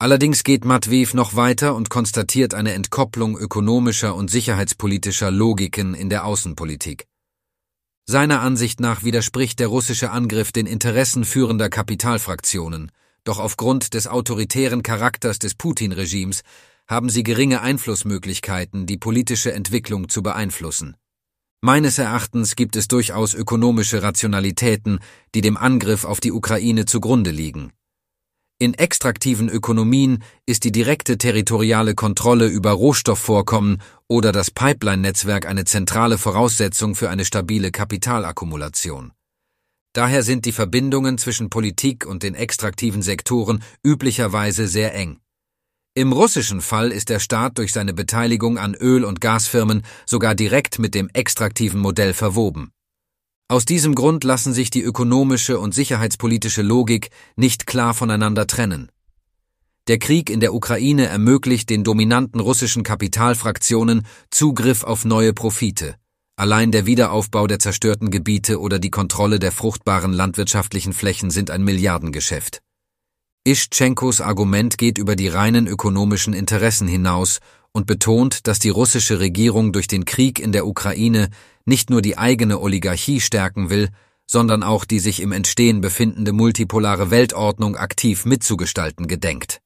Allerdings 0.00 0.42
geht 0.42 0.64
Matveev 0.64 1.14
noch 1.14 1.36
weiter 1.36 1.76
und 1.76 1.88
konstatiert 1.88 2.52
eine 2.52 2.72
Entkopplung 2.72 3.38
ökonomischer 3.38 4.16
und 4.16 4.28
sicherheitspolitischer 4.28 5.30
Logiken 5.30 5.94
in 5.94 6.10
der 6.10 6.24
Außenpolitik. 6.24 7.06
Seiner 8.10 8.40
Ansicht 8.40 8.80
nach 8.80 9.04
widerspricht 9.04 9.60
der 9.60 9.66
russische 9.66 10.10
Angriff 10.10 10.50
den 10.50 10.64
Interessen 10.64 11.26
führender 11.26 11.68
Kapitalfraktionen, 11.68 12.90
doch 13.22 13.38
aufgrund 13.38 13.92
des 13.92 14.06
autoritären 14.06 14.82
Charakters 14.82 15.38
des 15.38 15.54
Putin-Regimes 15.54 16.40
haben 16.86 17.10
sie 17.10 17.22
geringe 17.22 17.60
Einflussmöglichkeiten, 17.60 18.86
die 18.86 18.96
politische 18.96 19.52
Entwicklung 19.52 20.08
zu 20.08 20.22
beeinflussen. 20.22 20.96
Meines 21.60 21.98
Erachtens 21.98 22.56
gibt 22.56 22.76
es 22.76 22.88
durchaus 22.88 23.34
ökonomische 23.34 24.02
Rationalitäten, 24.02 25.00
die 25.34 25.42
dem 25.42 25.58
Angriff 25.58 26.06
auf 26.06 26.20
die 26.20 26.32
Ukraine 26.32 26.86
zugrunde 26.86 27.30
liegen. 27.30 27.74
In 28.60 28.74
extraktiven 28.74 29.48
Ökonomien 29.48 30.24
ist 30.44 30.64
die 30.64 30.72
direkte 30.72 31.16
territoriale 31.16 31.94
Kontrolle 31.94 32.48
über 32.48 32.72
Rohstoffvorkommen 32.72 33.80
oder 34.08 34.32
das 34.32 34.50
Pipeline-Netzwerk 34.50 35.46
eine 35.46 35.64
zentrale 35.64 36.18
Voraussetzung 36.18 36.96
für 36.96 37.08
eine 37.08 37.24
stabile 37.24 37.70
Kapitalakkumulation. 37.70 39.12
Daher 39.92 40.24
sind 40.24 40.44
die 40.44 40.50
Verbindungen 40.50 41.18
zwischen 41.18 41.50
Politik 41.50 42.04
und 42.04 42.24
den 42.24 42.34
extraktiven 42.34 43.00
Sektoren 43.00 43.62
üblicherweise 43.84 44.66
sehr 44.66 44.92
eng. 44.92 45.20
Im 45.94 46.12
russischen 46.12 46.60
Fall 46.60 46.90
ist 46.90 47.10
der 47.10 47.20
Staat 47.20 47.58
durch 47.58 47.72
seine 47.72 47.94
Beteiligung 47.94 48.58
an 48.58 48.74
Öl- 48.74 49.04
und 49.04 49.20
Gasfirmen 49.20 49.82
sogar 50.04 50.34
direkt 50.34 50.80
mit 50.80 50.96
dem 50.96 51.08
extraktiven 51.12 51.78
Modell 51.78 52.12
verwoben. 52.12 52.72
Aus 53.50 53.64
diesem 53.64 53.94
Grund 53.94 54.24
lassen 54.24 54.52
sich 54.52 54.68
die 54.68 54.82
ökonomische 54.82 55.58
und 55.58 55.72
sicherheitspolitische 55.72 56.60
Logik 56.60 57.08
nicht 57.34 57.66
klar 57.66 57.94
voneinander 57.94 58.46
trennen. 58.46 58.92
Der 59.88 59.98
Krieg 59.98 60.28
in 60.28 60.40
der 60.40 60.52
Ukraine 60.52 61.06
ermöglicht 61.06 61.70
den 61.70 61.82
dominanten 61.82 62.40
russischen 62.40 62.82
Kapitalfraktionen 62.82 64.06
Zugriff 64.30 64.84
auf 64.84 65.06
neue 65.06 65.32
Profite. 65.32 65.94
Allein 66.36 66.72
der 66.72 66.84
Wiederaufbau 66.84 67.46
der 67.46 67.58
zerstörten 67.58 68.10
Gebiete 68.10 68.60
oder 68.60 68.78
die 68.78 68.90
Kontrolle 68.90 69.38
der 69.38 69.50
fruchtbaren 69.50 70.12
landwirtschaftlichen 70.12 70.92
Flächen 70.92 71.30
sind 71.30 71.50
ein 71.50 71.64
Milliardengeschäft. 71.64 72.60
Ischchenkos 73.44 74.20
Argument 74.20 74.76
geht 74.76 74.98
über 74.98 75.16
die 75.16 75.28
reinen 75.28 75.66
ökonomischen 75.66 76.34
Interessen 76.34 76.86
hinaus 76.86 77.38
und 77.72 77.86
betont, 77.86 78.46
dass 78.46 78.58
die 78.58 78.68
russische 78.68 79.20
Regierung 79.20 79.72
durch 79.72 79.86
den 79.86 80.04
Krieg 80.04 80.38
in 80.38 80.52
der 80.52 80.66
Ukraine 80.66 81.30
nicht 81.68 81.90
nur 81.90 82.02
die 82.02 82.18
eigene 82.18 82.60
Oligarchie 82.60 83.20
stärken 83.20 83.70
will, 83.70 83.90
sondern 84.26 84.62
auch 84.62 84.84
die 84.84 84.98
sich 84.98 85.20
im 85.20 85.32
Entstehen 85.32 85.80
befindende 85.80 86.32
multipolare 86.32 87.10
Weltordnung 87.10 87.76
aktiv 87.76 88.24
mitzugestalten 88.24 89.06
gedenkt. 89.06 89.60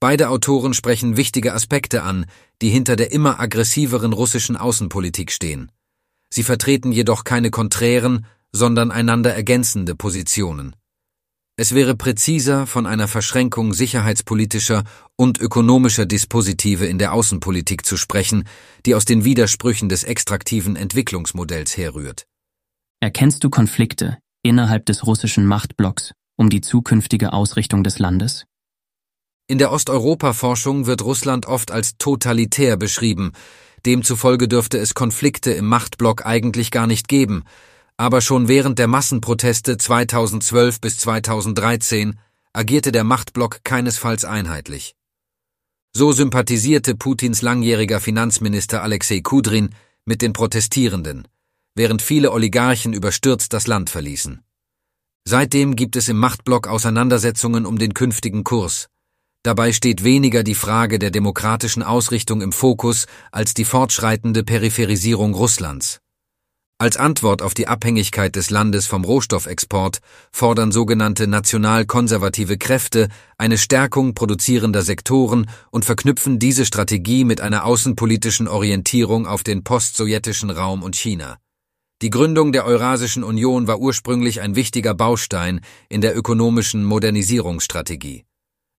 Beide 0.00 0.30
Autoren 0.30 0.74
sprechen 0.74 1.16
wichtige 1.16 1.54
Aspekte 1.54 2.02
an, 2.02 2.26
die 2.60 2.70
hinter 2.70 2.96
der 2.96 3.12
immer 3.12 3.40
aggressiveren 3.40 4.12
russischen 4.12 4.56
Außenpolitik 4.56 5.30
stehen. 5.30 5.70
Sie 6.30 6.42
vertreten 6.42 6.92
jedoch 6.92 7.24
keine 7.24 7.50
konträren, 7.50 8.26
sondern 8.52 8.90
einander 8.90 9.34
ergänzende 9.34 9.94
Positionen. 9.94 10.74
Es 11.56 11.72
wäre 11.72 11.94
präziser, 11.94 12.66
von 12.66 12.84
einer 12.84 13.06
Verschränkung 13.06 13.74
sicherheitspolitischer 13.74 14.82
und 15.14 15.38
ökonomischer 15.38 16.04
Dispositive 16.04 16.86
in 16.86 16.98
der 16.98 17.12
Außenpolitik 17.12 17.86
zu 17.86 17.96
sprechen, 17.96 18.44
die 18.86 18.96
aus 18.96 19.04
den 19.04 19.24
Widersprüchen 19.24 19.88
des 19.88 20.02
extraktiven 20.02 20.74
Entwicklungsmodells 20.74 21.76
herrührt. 21.76 22.26
Erkennst 23.00 23.44
du 23.44 23.50
Konflikte 23.50 24.18
innerhalb 24.42 24.84
des 24.86 25.06
russischen 25.06 25.46
Machtblocks 25.46 26.12
um 26.36 26.50
die 26.50 26.60
zukünftige 26.60 27.32
Ausrichtung 27.32 27.84
des 27.84 28.00
Landes? 28.00 28.46
In 29.46 29.58
der 29.58 29.70
Osteuropa-Forschung 29.70 30.86
wird 30.86 31.02
Russland 31.02 31.46
oft 31.46 31.70
als 31.70 31.96
totalitär 31.98 32.76
beschrieben, 32.76 33.30
demzufolge 33.86 34.48
dürfte 34.48 34.78
es 34.78 34.94
Konflikte 34.94 35.52
im 35.52 35.66
Machtblock 35.66 36.26
eigentlich 36.26 36.72
gar 36.72 36.88
nicht 36.88 37.06
geben, 37.06 37.44
aber 37.96 38.20
schon 38.20 38.48
während 38.48 38.78
der 38.78 38.88
Massenproteste 38.88 39.76
2012 39.76 40.80
bis 40.80 40.98
2013 40.98 42.18
agierte 42.52 42.92
der 42.92 43.04
Machtblock 43.04 43.62
keinesfalls 43.64 44.24
einheitlich. 44.24 44.96
So 45.92 46.12
sympathisierte 46.12 46.96
Putins 46.96 47.42
langjähriger 47.42 48.00
Finanzminister 48.00 48.82
Alexei 48.82 49.20
Kudrin 49.20 49.70
mit 50.04 50.22
den 50.22 50.32
Protestierenden, 50.32 51.28
während 51.76 52.02
viele 52.02 52.32
Oligarchen 52.32 52.92
überstürzt 52.92 53.52
das 53.52 53.66
Land 53.68 53.90
verließen. 53.90 54.42
Seitdem 55.26 55.76
gibt 55.76 55.96
es 55.96 56.08
im 56.08 56.18
Machtblock 56.18 56.66
Auseinandersetzungen 56.66 57.64
um 57.64 57.78
den 57.78 57.94
künftigen 57.94 58.44
Kurs. 58.44 58.88
Dabei 59.42 59.72
steht 59.72 60.02
weniger 60.04 60.42
die 60.42 60.54
Frage 60.54 60.98
der 60.98 61.10
demokratischen 61.10 61.82
Ausrichtung 61.82 62.40
im 62.40 62.52
Fokus 62.52 63.06
als 63.30 63.54
die 63.54 63.64
fortschreitende 63.64 64.42
Peripherisierung 64.42 65.34
Russlands. 65.34 66.00
Als 66.78 66.96
Antwort 66.96 67.40
auf 67.40 67.54
die 67.54 67.68
Abhängigkeit 67.68 68.34
des 68.34 68.50
Landes 68.50 68.86
vom 68.86 69.04
Rohstoffexport 69.04 70.00
fordern 70.32 70.72
sogenannte 70.72 71.28
national-konservative 71.28 72.58
Kräfte 72.58 73.08
eine 73.38 73.58
Stärkung 73.58 74.14
produzierender 74.14 74.82
Sektoren 74.82 75.48
und 75.70 75.84
verknüpfen 75.84 76.40
diese 76.40 76.66
Strategie 76.66 77.24
mit 77.24 77.40
einer 77.40 77.64
außenpolitischen 77.64 78.48
Orientierung 78.48 79.28
auf 79.28 79.44
den 79.44 79.62
postsowjetischen 79.62 80.50
Raum 80.50 80.82
und 80.82 80.96
China. 80.96 81.38
Die 82.02 82.10
Gründung 82.10 82.50
der 82.50 82.66
Eurasischen 82.66 83.22
Union 83.22 83.68
war 83.68 83.78
ursprünglich 83.78 84.40
ein 84.40 84.56
wichtiger 84.56 84.94
Baustein 84.94 85.60
in 85.88 86.00
der 86.00 86.16
ökonomischen 86.16 86.84
Modernisierungsstrategie. 86.84 88.24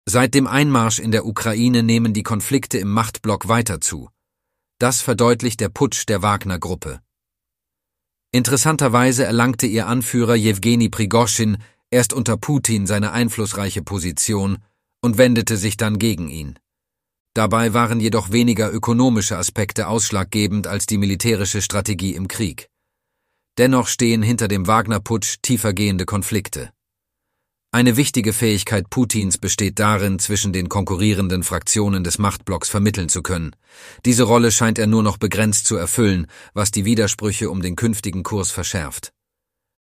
Seit 0.05 0.33
dem 0.33 0.47
Einmarsch 0.47 0.99
in 0.99 1.11
der 1.11 1.25
Ukraine 1.25 1.81
nehmen 1.81 2.13
die 2.13 2.23
Konflikte 2.23 2.77
im 2.77 2.91
Machtblock 2.91 3.47
weiter 3.47 3.79
zu. 3.79 4.09
Das 4.79 4.99
verdeutlicht 4.99 5.61
der 5.61 5.69
Putsch 5.69 6.05
der 6.09 6.21
Wagner-Gruppe. 6.21 6.99
Interessanterweise 8.35 9.23
erlangte 9.23 9.65
ihr 9.65 9.87
Anführer 9.87 10.35
Jewgeni 10.35 10.89
Prigoschin 10.89 11.55
erst 11.89 12.11
unter 12.11 12.35
Putin 12.35 12.85
seine 12.85 13.13
einflussreiche 13.13 13.81
Position 13.81 14.57
und 15.01 15.17
wendete 15.17 15.55
sich 15.55 15.77
dann 15.77 15.99
gegen 15.99 16.27
ihn. 16.27 16.59
Dabei 17.33 17.73
waren 17.73 18.01
jedoch 18.01 18.33
weniger 18.33 18.73
ökonomische 18.73 19.37
Aspekte 19.37 19.87
ausschlaggebend 19.87 20.67
als 20.67 20.85
die 20.85 20.97
militärische 20.97 21.61
Strategie 21.61 22.13
im 22.13 22.27
Krieg. 22.27 22.67
Dennoch 23.57 23.87
stehen 23.87 24.21
hinter 24.21 24.49
dem 24.49 24.67
Wagner-Putsch 24.67 25.37
tiefergehende 25.41 26.03
Konflikte. 26.03 26.71
Eine 27.75 27.97
wichtige 27.97 28.31
Fähigkeit 28.31 28.89
Putins 28.89 29.37
besteht 29.37 29.79
darin, 29.79 30.17
zwischen 30.17 30.53
den 30.53 30.69
konkurrierenden 30.69 31.43
Fraktionen 31.43 32.05
des 32.05 32.19
Machtblocks 32.19 32.69
vermitteln 32.69 33.09
zu 33.09 33.21
können. 33.21 33.53
Diese 34.05 34.23
Rolle 34.23 34.51
scheint 34.51 34.79
er 34.79 34.87
nur 34.87 35.03
noch 35.03 35.17
begrenzt 35.17 35.65
zu 35.65 35.75
erfüllen, 35.75 36.27
was 36.53 36.71
die 36.71 36.85
Widersprüche 36.85 37.49
um 37.49 37.61
den 37.61 37.75
künftigen 37.75 38.23
Kurs 38.23 38.49
verschärft. 38.49 39.11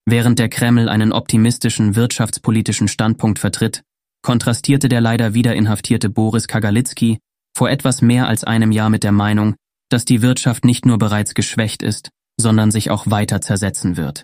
Während 0.07 0.39
der 0.39 0.49
Kreml 0.49 0.89
einen 0.89 1.13
optimistischen 1.13 1.95
wirtschaftspolitischen 1.95 2.87
Standpunkt 2.87 3.37
vertritt, 3.37 3.83
kontrastierte 4.23 4.89
der 4.89 4.99
leider 4.99 5.35
wieder 5.35 5.53
inhaftierte 5.53 6.09
Boris 6.09 6.47
Kagalitzki 6.47 7.19
vor 7.55 7.69
etwas 7.69 8.01
mehr 8.01 8.27
als 8.27 8.43
einem 8.43 8.71
Jahr 8.71 8.89
mit 8.89 9.03
der 9.03 9.11
Meinung, 9.11 9.53
dass 9.89 10.03
die 10.03 10.23
Wirtschaft 10.23 10.65
nicht 10.65 10.87
nur 10.87 10.97
bereits 10.97 11.35
geschwächt 11.35 11.83
ist, 11.83 12.09
sondern 12.41 12.71
sich 12.71 12.89
auch 12.89 13.05
weiter 13.11 13.39
zersetzen 13.39 13.97
wird. 13.97 14.23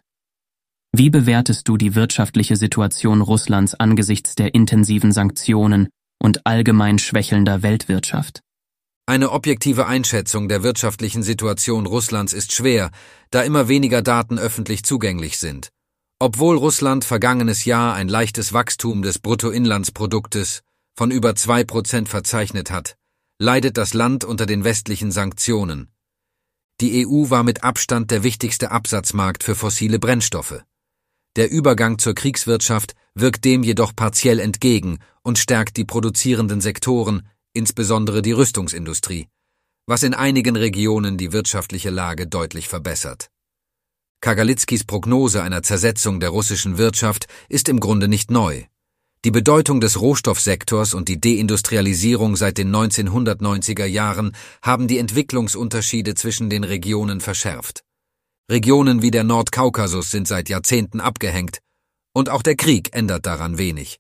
Wie 0.91 1.12
bewertest 1.12 1.67
du 1.67 1.77
die 1.77 1.93
wirtschaftliche 1.93 2.55
Situation 2.55 3.22
Russlands 3.22 3.75
angesichts 3.75 4.34
der 4.34 4.55
intensiven 4.55 5.12
Sanktionen 5.12 5.89
und 6.19 6.48
allgemein 6.48 6.98
schwächelnder 6.98 7.62
Weltwirtschaft? 7.62 8.41
Eine 9.05 9.31
objektive 9.31 9.86
Einschätzung 9.86 10.50
der 10.50 10.63
wirtschaftlichen 10.63 11.22
Situation 11.22 11.86
Russlands 11.86 12.34
ist 12.34 12.53
schwer, 12.53 12.89
da 13.29 13.43
immer 13.43 13.67
weniger 13.67 14.01
Daten 14.01 14.39
öffentlich 14.39 14.84
zugänglich 14.84 15.38
sind. 15.38 15.69
Obwohl 16.19 16.58
Russland 16.58 17.05
vergangenes 17.05 17.65
Jahr 17.65 17.93
ein 17.93 18.10
leichtes 18.10 18.51
Wachstum 18.51 19.03
des 19.03 19.19
Bruttoinlandsproduktes 19.19 20.63
von 20.98 21.12
über 21.12 21.36
zwei 21.36 21.63
Prozent 21.63 22.10
verzeichnet 22.10 22.72
hat, 22.72 22.96
leidet 23.39 23.77
das 23.77 23.93
Land 23.93 24.25
unter 24.25 24.46
den 24.46 24.63
westlichen 24.63 25.12
Sanktionen. 25.12 25.91
Die 26.81 27.05
EU 27.05 27.29
war 27.29 27.43
mit 27.43 27.63
Abstand 27.63 28.10
der 28.10 28.24
wichtigste 28.24 28.72
Absatzmarkt 28.72 29.43
für 29.43 29.55
fossile 29.55 30.00
Brennstoffe. 30.00 30.63
Der 31.36 31.52
Übergang 31.52 32.00
zur 32.00 32.16
Kriegswirtschaft 32.16 32.96
wirkt 33.14 33.46
dem 33.46 33.64
jedoch 33.64 33.96
partiell 33.96 34.40
entgegen 34.40 35.00
und 35.22 35.38
stärkt 35.38 35.78
die 35.78 35.86
produzierenden 35.86 36.60
Sektoren, 36.60 37.28
insbesondere 37.54 38.22
die 38.22 38.32
Rüstungsindustrie, 38.32 39.28
was 39.86 40.04
in 40.04 40.14
einigen 40.14 40.56
Regionen 40.56 41.18
die 41.18 41.32
wirtschaftliche 41.32 41.90
Lage 41.92 42.28
deutlich 42.28 42.68
verbessert. 42.68 43.30
Kagalitzkis 44.22 44.84
Prognose 44.84 45.42
einer 45.44 45.64
Zersetzung 45.64 46.20
der 46.20 46.30
russischen 46.30 46.78
Wirtschaft 46.78 47.28
ist 47.48 47.70
im 47.70 47.80
Grunde 47.80 48.08
nicht 48.08 48.32
neu. 48.32 48.64
Die 49.26 49.32
Bedeutung 49.32 49.82
des 49.82 50.00
Rohstoffsektors 50.00 50.94
und 50.94 51.10
die 51.10 51.20
Deindustrialisierung 51.20 52.36
seit 52.36 52.58
den 52.58 52.74
1990er 52.74 53.86
Jahren 53.86 54.34
haben 54.62 54.88
die 54.88 54.98
Entwicklungsunterschiede 54.98 56.16
zwischen 56.16 56.50
den 56.50 56.64
Regionen 56.64 57.20
verschärft. 57.20 57.84
Regionen 58.50 59.03
wie 59.03 59.12
der 59.12 59.24
Nordkaukasus 59.24 60.10
sind 60.10 60.27
seit 60.27 60.50
Jahrzehnten 60.50 61.01
abgehängt, 61.01 61.60
und 62.13 62.29
auch 62.29 62.41
der 62.41 62.56
Krieg 62.56 62.89
ändert 62.96 63.27
daran 63.27 63.60
wenig. 63.60 64.00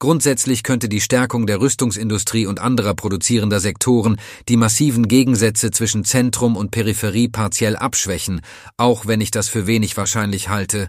Grundsätzlich 0.00 0.64
könnte 0.64 0.88
die 0.88 1.00
Stärkung 1.00 1.46
der 1.46 1.60
Rüstungsindustrie 1.60 2.46
und 2.46 2.58
anderer 2.58 2.94
produzierender 2.94 3.60
Sektoren 3.60 4.18
die 4.48 4.56
massiven 4.56 5.06
Gegensätze 5.06 5.70
zwischen 5.70 6.04
Zentrum 6.04 6.56
und 6.56 6.72
Peripherie 6.72 7.28
partiell 7.28 7.76
abschwächen, 7.76 8.40
auch 8.76 9.06
wenn 9.06 9.20
ich 9.20 9.30
das 9.30 9.48
für 9.48 9.68
wenig 9.68 9.96
wahrscheinlich 9.96 10.48
halte, 10.48 10.88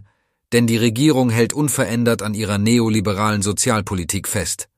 denn 0.52 0.66
die 0.66 0.78
Regierung 0.78 1.30
hält 1.30 1.54
unverändert 1.54 2.24
an 2.24 2.34
ihrer 2.34 2.58
neoliberalen 2.58 3.44
Sozialpolitik 3.44 4.28
fest. 4.28 4.70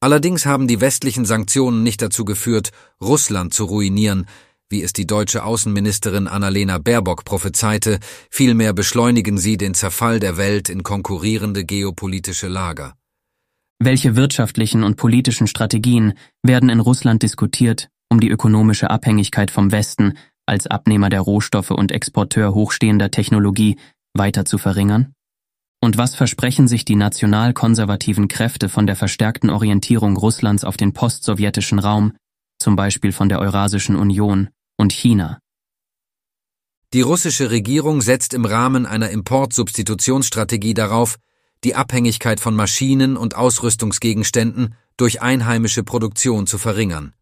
Allerdings 0.00 0.44
haben 0.44 0.66
die 0.66 0.80
westlichen 0.80 1.24
Sanktionen 1.24 1.84
nicht 1.84 2.02
dazu 2.02 2.24
geführt, 2.24 2.72
Russland 3.00 3.54
zu 3.54 3.66
ruinieren, 3.66 4.26
wie 4.72 4.82
es 4.82 4.92
die 4.92 5.06
deutsche 5.06 5.44
Außenministerin 5.44 6.26
Annalena 6.26 6.78
Baerbock 6.78 7.24
prophezeite, 7.24 8.00
vielmehr 8.30 8.72
beschleunigen 8.72 9.38
sie 9.38 9.56
den 9.56 9.74
Zerfall 9.74 10.18
der 10.18 10.36
Welt 10.36 10.68
in 10.68 10.82
konkurrierende 10.82 11.64
geopolitische 11.64 12.48
Lager. 12.48 12.94
Welche 13.78 14.16
wirtschaftlichen 14.16 14.82
und 14.82 14.96
politischen 14.96 15.46
Strategien 15.46 16.14
werden 16.42 16.68
in 16.68 16.80
Russland 16.80 17.22
diskutiert, 17.22 17.88
um 18.08 18.18
die 18.18 18.30
ökonomische 18.30 18.90
Abhängigkeit 18.90 19.50
vom 19.50 19.70
Westen 19.70 20.14
als 20.46 20.66
Abnehmer 20.66 21.08
der 21.08 21.20
Rohstoffe 21.20 21.70
und 21.70 21.92
Exporteur 21.92 22.54
hochstehender 22.54 23.10
Technologie 23.10 23.76
weiter 24.14 24.44
zu 24.44 24.58
verringern? 24.58 25.12
Und 25.80 25.98
was 25.98 26.14
versprechen 26.14 26.68
sich 26.68 26.84
die 26.84 26.94
nationalkonservativen 26.94 28.28
Kräfte 28.28 28.68
von 28.68 28.86
der 28.86 28.94
verstärkten 28.94 29.50
Orientierung 29.50 30.16
Russlands 30.16 30.64
auf 30.64 30.76
den 30.76 30.92
postsowjetischen 30.92 31.80
Raum, 31.80 32.12
zum 32.60 32.76
Beispiel 32.76 33.10
von 33.10 33.28
der 33.28 33.40
Eurasischen 33.40 33.96
Union 33.96 34.48
und 34.82 34.92
China. 34.92 35.38
Die 36.92 37.02
russische 37.02 37.50
Regierung 37.50 38.02
setzt 38.02 38.34
im 38.34 38.44
Rahmen 38.44 38.84
einer 38.84 39.10
Importsubstitutionsstrategie 39.10 40.74
darauf, 40.74 41.18
die 41.62 41.76
Abhängigkeit 41.76 42.40
von 42.40 42.56
Maschinen 42.56 43.16
und 43.16 43.36
Ausrüstungsgegenständen 43.36 44.74
durch 44.96 45.22
einheimische 45.22 45.84
Produktion 45.84 46.48
zu 46.48 46.58
verringern. 46.58 47.14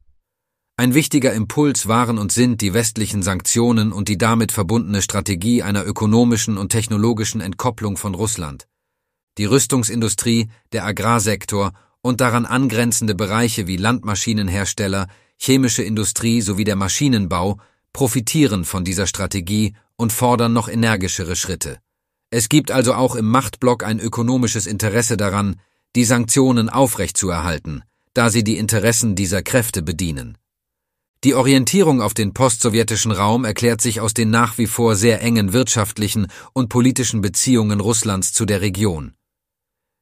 Ein 0.79 0.95
wichtiger 0.95 1.35
Impuls 1.35 1.87
waren 1.87 2.17
und 2.17 2.33
sind 2.33 2.63
die 2.63 2.73
westlichen 2.73 3.23
Sanktionen 3.23 3.93
und 3.93 4.09
die 4.09 4.17
damit 4.17 4.51
verbundene 4.51 5.03
Strategie 5.03 5.63
einer 5.63 5.87
ökonomischen 5.87 6.57
und 6.57 6.71
technologischen 6.71 7.43
Entkopplung 7.43 7.99
von 7.99 8.15
Russland. 8.15 8.67
Die 9.37 9.45
Rüstungsindustrie, 9.45 10.49
der 10.73 10.87
Agrarsektor 10.87 11.73
und 12.01 12.23
daran 12.23 12.47
angrenzende 12.47 13.15
Bereiche 13.15 13.67
wie 13.67 13.77
Landmaschinenhersteller, 13.77 15.09
chemische 15.41 15.83
Industrie 15.83 16.41
sowie 16.43 16.65
der 16.65 16.77
Maschinenbau 16.77 17.59
profitieren 17.93 18.65
von 18.65 18.85
dieser 18.85 19.07
Strategie 19.07 19.75
und 19.97 20.13
fordern 20.13 20.53
noch 20.53 20.69
energischere 20.69 21.35
Schritte. 21.35 21.79
Es 22.31 22.49
gibt 22.49 22.71
also 22.71 22.95
auch 22.95 23.17
im 23.17 23.29
Machtblock 23.29 23.83
ein 23.83 23.99
ökonomisches 23.99 24.67
Interesse 24.67 25.17
daran, 25.17 25.57
die 25.97 26.05
Sanktionen 26.05 26.69
aufrechtzuerhalten, 26.69 27.83
da 28.15 28.31
sie 28.31 28.45
die 28.45 28.57
Interessen 28.57 29.17
dieser 29.17 29.43
Kräfte 29.43 29.83
bedienen. 29.83 30.39
Die 31.25 31.35
Orientierung 31.35 32.01
auf 32.01 32.15
den 32.15 32.33
postsowjetischen 32.33 33.13
Raum 33.13 33.45
erklärt 33.45 33.81
sich 33.81 34.01
aus 34.01 34.15
den 34.15 34.31
nach 34.31 34.57
wie 34.57 34.67
vor 34.67 34.95
sehr 34.95 35.21
engen 35.21 35.53
wirtschaftlichen 35.53 36.29
und 36.55 36.69
politischen 36.69 37.21
Beziehungen 37.21 37.81
Russlands 37.81 38.33
zu 38.33 38.47
der 38.47 38.61
Region. 38.63 39.15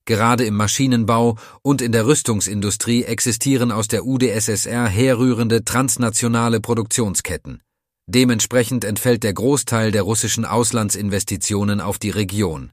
Gerade 0.09 0.44
im 0.47 0.57
Maschinenbau 0.57 1.37
und 1.61 1.83
in 1.83 1.92
der 1.92 2.07
Rüstungsindustrie 2.07 3.05
existieren 3.05 3.71
aus 3.71 3.88
der 3.88 4.07
UdSSR 4.07 4.88
herrührende 4.88 5.66
transnationale 5.66 6.61
Produktionsketten. 6.61 7.62
Dementsprechend 8.07 8.87
entfällt 8.87 9.23
der 9.23 9.35
Großteil 9.35 9.92
der 9.92 10.01
russischen 10.01 10.47
Auslandsinvestitionen 10.47 11.83
auf 11.83 11.99
die 11.99 12.09
Region. 12.09 12.73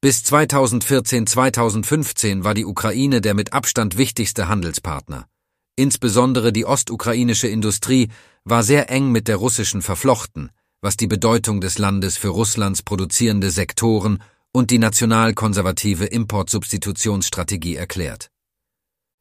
Bis 0.00 0.24
2014-2015 0.24 2.42
war 2.42 2.54
die 2.54 2.64
Ukraine 2.64 3.20
der 3.20 3.34
mit 3.34 3.52
Abstand 3.52 3.96
wichtigste 3.96 4.48
Handelspartner. 4.48 5.28
Insbesondere 5.76 6.52
die 6.52 6.64
ostukrainische 6.64 7.46
Industrie 7.46 8.08
war 8.42 8.64
sehr 8.64 8.90
eng 8.90 9.12
mit 9.12 9.28
der 9.28 9.36
russischen 9.36 9.82
verflochten, 9.82 10.50
was 10.80 10.96
die 10.96 11.06
Bedeutung 11.06 11.60
des 11.60 11.78
Landes 11.78 12.16
für 12.16 12.30
Russlands 12.30 12.82
produzierende 12.82 13.52
Sektoren 13.52 14.20
und 14.56 14.70
die 14.70 14.78
nationalkonservative 14.78 16.06
Importsubstitutionsstrategie 16.06 17.76
erklärt. 17.76 18.30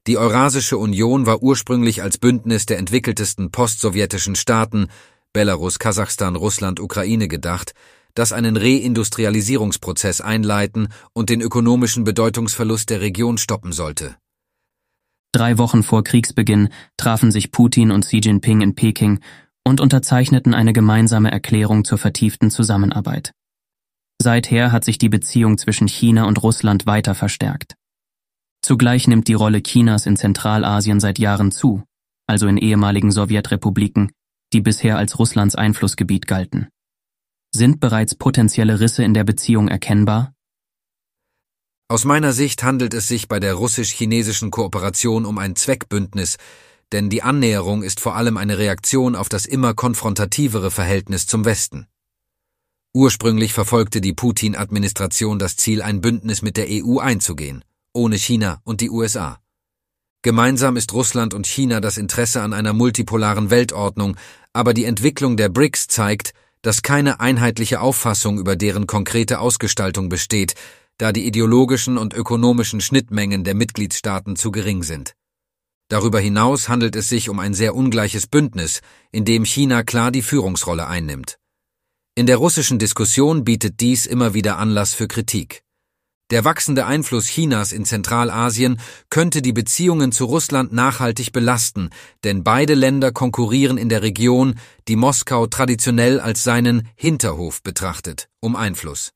Die 0.07 0.17
Eurasische 0.17 0.77
Union 0.77 1.25
war 1.25 1.43
ursprünglich 1.43 2.01
als 2.01 2.17
Bündnis 2.17 2.65
der 2.65 2.77
entwickeltesten 2.77 3.51
postsowjetischen 3.51 4.35
Staaten 4.35 4.87
Belarus, 5.33 5.77
Kasachstan, 5.77 6.37
Russland, 6.37 6.79
Ukraine 6.79 7.27
gedacht, 7.27 7.73
das 8.13 8.31
einen 8.31 8.55
Reindustrialisierungsprozess 8.55 10.21
einleiten 10.21 10.87
und 11.11 11.29
den 11.29 11.41
ökonomischen 11.41 12.05
Bedeutungsverlust 12.05 12.89
der 12.89 13.01
Region 13.01 13.37
stoppen 13.37 13.73
sollte. 13.73 14.15
Drei 15.33 15.57
Wochen 15.57 15.83
vor 15.83 16.05
Kriegsbeginn 16.05 16.69
trafen 16.95 17.31
sich 17.31 17.51
Putin 17.51 17.91
und 17.91 18.05
Xi 18.05 18.21
Jinping 18.23 18.61
in 18.61 18.75
Peking 18.75 19.19
und 19.65 19.81
unterzeichneten 19.81 20.53
eine 20.53 20.71
gemeinsame 20.71 21.29
Erklärung 21.29 21.83
zur 21.83 21.97
vertieften 21.97 22.51
Zusammenarbeit. 22.51 23.33
Seither 24.21 24.71
hat 24.71 24.83
sich 24.83 24.97
die 24.97 25.09
Beziehung 25.09 25.57
zwischen 25.57 25.87
China 25.87 26.25
und 26.25 26.41
Russland 26.41 26.85
weiter 26.85 27.15
verstärkt. 27.15 27.75
Zugleich 28.61 29.07
nimmt 29.07 29.27
die 29.27 29.33
Rolle 29.33 29.61
Chinas 29.61 30.05
in 30.05 30.17
Zentralasien 30.17 30.99
seit 30.99 31.19
Jahren 31.19 31.51
zu, 31.51 31.83
also 32.27 32.47
in 32.47 32.57
ehemaligen 32.57 33.11
Sowjetrepubliken, 33.11 34.11
die 34.53 34.61
bisher 34.61 34.97
als 34.97 35.19
Russlands 35.19 35.55
Einflussgebiet 35.55 36.27
galten. 36.27 36.69
Sind 37.53 37.79
bereits 37.79 38.15
potenzielle 38.15 38.79
Risse 38.79 39.03
in 39.03 39.13
der 39.13 39.23
Beziehung 39.23 39.67
erkennbar? 39.67 40.33
Aus 41.87 42.03
meiner 42.03 42.33
Sicht 42.33 42.63
handelt 42.63 42.95
es 42.95 43.07
sich 43.07 43.27
bei 43.27 43.39
der 43.39 43.53
russisch-chinesischen 43.53 44.49
Kooperation 44.49 45.25
um 45.25 45.37
ein 45.37 45.55
Zweckbündnis, 45.55 46.37
denn 46.91 47.11
die 47.11 47.21
Annäherung 47.21 47.83
ist 47.83 47.99
vor 47.99 48.15
allem 48.15 48.37
eine 48.37 48.57
Reaktion 48.57 49.15
auf 49.15 49.29
das 49.29 49.45
immer 49.45 49.75
konfrontativere 49.75 50.71
Verhältnis 50.71 51.27
zum 51.27 51.45
Westen. 51.45 51.87
Ursprünglich 52.95 53.51
verfolgte 53.51 53.99
die 53.99 54.13
Putin-Administration 54.13 55.37
das 55.37 55.57
Ziel, 55.57 55.81
ein 55.81 55.99
Bündnis 55.99 56.41
mit 56.41 56.55
der 56.55 56.67
EU 56.69 56.99
einzugehen, 56.99 57.61
ohne 57.91 58.15
China 58.15 58.61
und 58.63 58.79
die 58.79 58.89
USA. 58.89 59.37
Gemeinsam 60.21 60.77
ist 60.77 60.93
Russland 60.93 61.33
und 61.33 61.45
China 61.45 61.81
das 61.81 61.97
Interesse 61.97 62.41
an 62.41 62.53
einer 62.53 62.71
multipolaren 62.71 63.49
Weltordnung, 63.49 64.15
aber 64.53 64.73
die 64.73 64.85
Entwicklung 64.85 65.35
der 65.35 65.49
BRICS 65.49 65.87
zeigt, 65.87 66.31
dass 66.61 66.83
keine 66.83 67.19
einheitliche 67.19 67.81
Auffassung 67.81 68.39
über 68.39 68.55
deren 68.55 68.87
konkrete 68.87 69.39
Ausgestaltung 69.39 70.07
besteht, 70.07 70.55
da 70.97 71.11
die 71.11 71.27
ideologischen 71.27 71.97
und 71.97 72.13
ökonomischen 72.13 72.79
Schnittmengen 72.79 73.43
der 73.43 73.55
Mitgliedstaaten 73.55 74.37
zu 74.37 74.51
gering 74.51 74.83
sind. 74.83 75.15
Darüber 75.89 76.21
hinaus 76.21 76.69
handelt 76.69 76.95
es 76.95 77.09
sich 77.09 77.27
um 77.27 77.41
ein 77.41 77.53
sehr 77.53 77.75
ungleiches 77.75 78.25
Bündnis, 78.25 78.79
in 79.11 79.25
dem 79.25 79.43
China 79.43 79.83
klar 79.83 80.11
die 80.11 80.21
Führungsrolle 80.21 80.87
einnimmt. 80.87 81.37
In 82.17 82.27
der 82.27 82.37
russischen 82.37 82.79
Diskussion 82.79 83.43
bietet 83.43 83.81
dies 83.81 84.05
immer 84.05 84.33
wieder 84.33 84.57
Anlass 84.57 84.93
für 84.93 85.05
Kritik. 85.05 85.63
Der 86.31 86.45
wachsende 86.45 86.85
Einfluss 86.85 87.25
Chinas 87.25 87.73
in 87.73 87.83
Zentralasien 87.83 88.79
könnte 89.09 89.41
die 89.41 89.51
Beziehungen 89.51 90.13
zu 90.13 90.23
Russland 90.23 90.71
nachhaltig 90.71 91.33
belasten, 91.33 91.89
denn 92.23 92.41
beide 92.41 92.73
Länder 92.73 93.11
konkurrieren 93.11 93.77
in 93.77 93.89
der 93.89 94.01
Region, 94.01 94.55
die 94.87 94.95
Moskau 94.95 95.47
traditionell 95.47 96.21
als 96.21 96.45
seinen 96.45 96.87
Hinterhof 96.95 97.61
betrachtet, 97.61 98.29
um 98.39 98.55
Einfluss. 98.55 99.11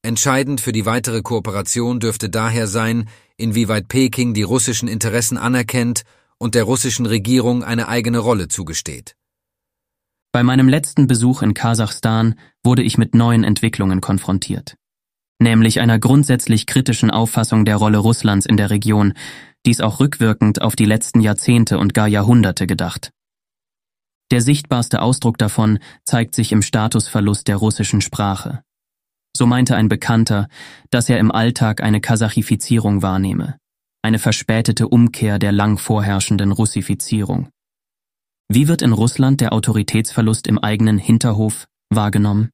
Entscheidend 0.00 0.62
für 0.62 0.72
die 0.72 0.86
weitere 0.86 1.20
Kooperation 1.20 2.00
dürfte 2.00 2.30
daher 2.30 2.66
sein, 2.66 3.10
inwieweit 3.36 3.88
Peking 3.88 4.32
die 4.32 4.42
russischen 4.42 4.88
Interessen 4.88 5.36
anerkennt 5.36 6.04
und 6.38 6.54
der 6.54 6.64
russischen 6.64 7.04
Regierung 7.04 7.62
eine 7.62 7.88
eigene 7.88 8.20
Rolle 8.20 8.48
zugesteht. 8.48 9.16
Bei 10.32 10.42
meinem 10.42 10.68
letzten 10.68 11.06
Besuch 11.06 11.42
in 11.42 11.54
Kasachstan 11.54 12.34
wurde 12.62 12.82
ich 12.82 12.98
mit 12.98 13.14
neuen 13.14 13.44
Entwicklungen 13.44 14.00
konfrontiert, 14.00 14.76
nämlich 15.40 15.80
einer 15.80 15.98
grundsätzlich 15.98 16.66
kritischen 16.66 17.10
Auffassung 17.10 17.64
der 17.64 17.76
Rolle 17.76 17.98
Russlands 17.98 18.44
in 18.44 18.58
der 18.58 18.70
Region, 18.70 19.14
dies 19.64 19.80
auch 19.80 20.00
rückwirkend 20.00 20.60
auf 20.60 20.76
die 20.76 20.84
letzten 20.84 21.20
Jahrzehnte 21.20 21.78
und 21.78 21.94
gar 21.94 22.08
Jahrhunderte 22.08 22.66
gedacht. 22.66 23.10
Der 24.30 24.42
sichtbarste 24.42 25.00
Ausdruck 25.00 25.38
davon 25.38 25.78
zeigt 26.04 26.34
sich 26.34 26.52
im 26.52 26.60
Statusverlust 26.60 27.48
der 27.48 27.56
russischen 27.56 28.02
Sprache. 28.02 28.62
So 29.34 29.46
meinte 29.46 29.76
ein 29.76 29.88
Bekannter, 29.88 30.48
dass 30.90 31.08
er 31.08 31.18
im 31.18 31.30
Alltag 31.30 31.82
eine 31.82 32.02
Kasachifizierung 32.02 33.00
wahrnehme, 33.00 33.56
eine 34.02 34.18
verspätete 34.18 34.88
Umkehr 34.88 35.38
der 35.38 35.52
lang 35.52 35.78
vorherrschenden 35.78 36.52
Russifizierung. 36.52 37.48
Wie 38.50 38.66
wird 38.66 38.80
in 38.80 38.94
Russland 38.94 39.42
der 39.42 39.52
Autoritätsverlust 39.52 40.46
im 40.46 40.58
eigenen 40.58 40.96
Hinterhof 40.96 41.66
wahrgenommen? 41.90 42.48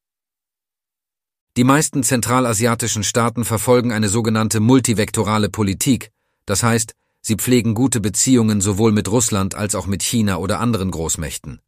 Die 1.57 1.63
meisten 1.63 2.03
zentralasiatischen 2.03 3.05
Staaten 3.05 3.45
verfolgen 3.45 3.93
eine 3.93 4.09
sogenannte 4.09 4.59
multivektorale 4.59 5.49
Politik, 5.49 6.11
das 6.47 6.65
heißt, 6.65 6.95
sie 7.21 7.37
pflegen 7.37 7.75
gute 7.75 8.01
Beziehungen 8.01 8.61
sowohl 8.61 8.91
mit 8.91 9.09
Russland 9.09 9.55
als 9.55 9.77
auch 9.77 9.87
mit 9.87 10.03
China 10.03 10.39
oder 10.39 10.59
anderen 10.59 10.91
Großmächten. 10.91 11.61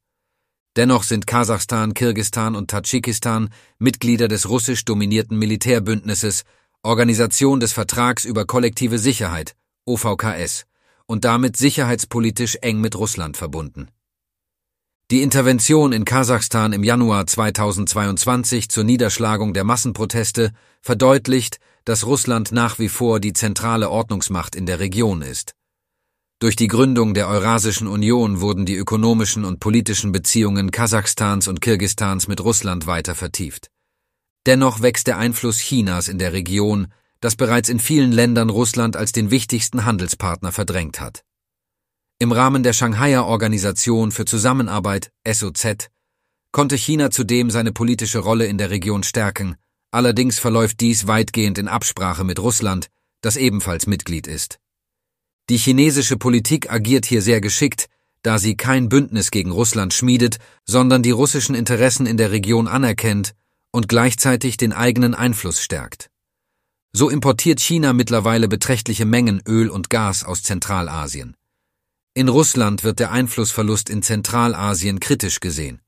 Dennoch 0.74 1.04
sind 1.04 1.28
Kasachstan, 1.28 1.94
Kirgistan 1.94 2.56
und 2.56 2.68
Tadschikistan 2.68 3.50
Mitglieder 3.78 4.26
des 4.26 4.48
russisch 4.48 4.84
dominierten 4.84 5.38
Militärbündnisses 5.38 6.42
Organisation 6.82 7.60
des 7.60 7.72
Vertrags 7.72 8.24
über 8.24 8.44
kollektive 8.44 8.98
Sicherheit, 8.98 9.54
OVKS, 9.84 10.66
und 11.06 11.24
damit 11.24 11.56
sicherheitspolitisch 11.56 12.56
eng 12.60 12.80
mit 12.80 12.96
Russland 12.96 13.36
verbunden. 13.36 13.88
Die 15.12 15.22
Intervention 15.22 15.92
in 15.92 16.04
Kasachstan 16.04 16.72
im 16.72 16.82
Januar 16.82 17.28
2022 17.28 18.68
zur 18.68 18.82
Niederschlagung 18.82 19.54
der 19.54 19.62
Massenproteste 19.62 20.50
verdeutlicht, 20.82 21.60
dass 21.84 22.06
Russland 22.06 22.50
nach 22.50 22.80
wie 22.80 22.88
vor 22.88 23.20
die 23.20 23.32
zentrale 23.32 23.88
Ordnungsmacht 23.88 24.56
in 24.56 24.66
der 24.66 24.80
Region 24.80 25.22
ist. 25.22 25.54
Durch 26.40 26.56
die 26.56 26.66
Gründung 26.66 27.14
der 27.14 27.28
Eurasischen 27.28 27.86
Union 27.86 28.40
wurden 28.40 28.66
die 28.66 28.74
ökonomischen 28.74 29.44
und 29.44 29.60
politischen 29.60 30.10
Beziehungen 30.10 30.72
Kasachstans 30.72 31.46
und 31.46 31.60
Kirgistans 31.60 32.26
mit 32.26 32.40
Russland 32.40 32.88
weiter 32.88 33.14
vertieft. 33.14 33.70
Dennoch 34.44 34.82
wächst 34.82 35.06
der 35.06 35.18
Einfluss 35.18 35.58
Chinas 35.58 36.08
in 36.08 36.18
der 36.18 36.32
Region, 36.32 36.88
das 37.20 37.36
bereits 37.36 37.68
in 37.68 37.78
vielen 37.78 38.10
Ländern 38.10 38.50
Russland 38.50 38.96
als 38.96 39.12
den 39.12 39.30
wichtigsten 39.30 39.84
Handelspartner 39.84 40.50
verdrängt 40.50 40.98
hat. 40.98 41.22
Im 42.18 42.32
Rahmen 42.32 42.62
der 42.62 42.72
Shanghaier 42.72 43.26
Organisation 43.26 44.10
für 44.10 44.24
Zusammenarbeit 44.24 45.12
SOZ 45.30 45.90
konnte 46.50 46.76
China 46.76 47.10
zudem 47.10 47.50
seine 47.50 47.72
politische 47.72 48.20
Rolle 48.20 48.46
in 48.46 48.56
der 48.56 48.70
Region 48.70 49.02
stärken, 49.02 49.56
allerdings 49.90 50.38
verläuft 50.38 50.80
dies 50.80 51.06
weitgehend 51.06 51.58
in 51.58 51.68
Absprache 51.68 52.24
mit 52.24 52.38
Russland, 52.38 52.86
das 53.20 53.36
ebenfalls 53.36 53.86
Mitglied 53.86 54.26
ist. 54.28 54.58
Die 55.50 55.58
chinesische 55.58 56.16
Politik 56.16 56.72
agiert 56.72 57.04
hier 57.04 57.20
sehr 57.20 57.42
geschickt, 57.42 57.90
da 58.22 58.38
sie 58.38 58.56
kein 58.56 58.88
Bündnis 58.88 59.30
gegen 59.30 59.50
Russland 59.50 59.92
schmiedet, 59.92 60.38
sondern 60.64 61.02
die 61.02 61.10
russischen 61.10 61.54
Interessen 61.54 62.06
in 62.06 62.16
der 62.16 62.30
Region 62.30 62.66
anerkennt 62.66 63.34
und 63.72 63.88
gleichzeitig 63.88 64.56
den 64.56 64.72
eigenen 64.72 65.14
Einfluss 65.14 65.60
stärkt. 65.60 66.10
So 66.94 67.10
importiert 67.10 67.60
China 67.60 67.92
mittlerweile 67.92 68.48
beträchtliche 68.48 69.04
Mengen 69.04 69.42
Öl 69.46 69.68
und 69.68 69.90
Gas 69.90 70.24
aus 70.24 70.42
Zentralasien. 70.42 71.36
In 72.16 72.28
Russland 72.28 72.82
wird 72.82 72.98
der 72.98 73.12
Einflussverlust 73.12 73.90
in 73.90 74.00
Zentralasien 74.00 75.00
kritisch 75.00 75.38
gesehen. 75.38 75.82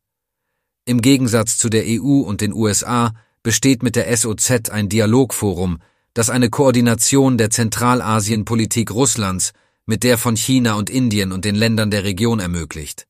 Im 0.84 1.00
Gegensatz 1.00 1.56
zu 1.56 1.70
der 1.70 1.84
EU 1.86 2.20
und 2.20 2.42
den 2.42 2.52
USA 2.52 3.14
besteht 3.42 3.82
mit 3.82 3.96
der 3.96 4.14
SOZ 4.14 4.68
ein 4.68 4.90
Dialogforum, 4.90 5.78
das 6.12 6.28
eine 6.28 6.50
Koordination 6.50 7.38
der 7.38 7.48
Zentralasienpolitik 7.48 8.90
Russlands 8.90 9.54
mit 9.86 10.04
der 10.04 10.18
von 10.18 10.36
China 10.36 10.74
und 10.74 10.90
Indien 10.90 11.32
und 11.32 11.46
den 11.46 11.54
Ländern 11.54 11.90
der 11.90 12.04
Region 12.04 12.40
ermöglicht. 12.40 13.06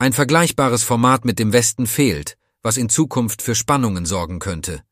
Ein 0.00 0.12
vergleichbares 0.12 0.82
Format 0.82 1.24
mit 1.24 1.38
dem 1.38 1.52
Westen 1.52 1.86
fehlt, 1.86 2.36
was 2.60 2.76
in 2.76 2.88
Zukunft 2.88 3.40
für 3.40 3.54
Spannungen 3.54 4.04
sorgen 4.04 4.40
könnte. 4.40 4.82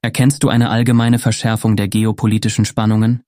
Erkennst 0.00 0.42
du 0.42 0.48
eine 0.48 0.70
allgemeine 0.70 1.18
Verschärfung 1.18 1.76
der 1.76 1.88
geopolitischen 1.88 2.64
Spannungen? 2.64 3.22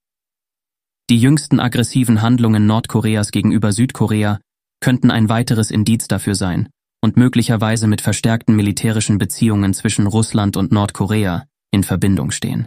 Die 1.09 1.21
jüngsten 1.21 1.61
aggressiven 1.61 2.21
Handlungen 2.21 2.67
Nordkoreas 2.67 3.31
gegenüber 3.31 3.71
Südkorea 3.71 4.41
könnten 4.81 5.13
ein 5.13 5.29
weiteres 5.29 5.71
Indiz 5.71 6.09
dafür 6.09 6.35
sein 6.35 6.69
und 7.01 7.17
möglicherweise 7.17 7.87
mit 7.87 8.01
verstärkten 8.01 8.57
militärischen 8.57 9.17
Beziehungen 9.17 9.73
zwischen 9.73 10.09
Russland 10.09 10.57
und 10.57 10.73
Nordkorea 10.73 11.45
in 11.71 11.85
Verbindung 11.85 12.33
stehen. 12.33 12.67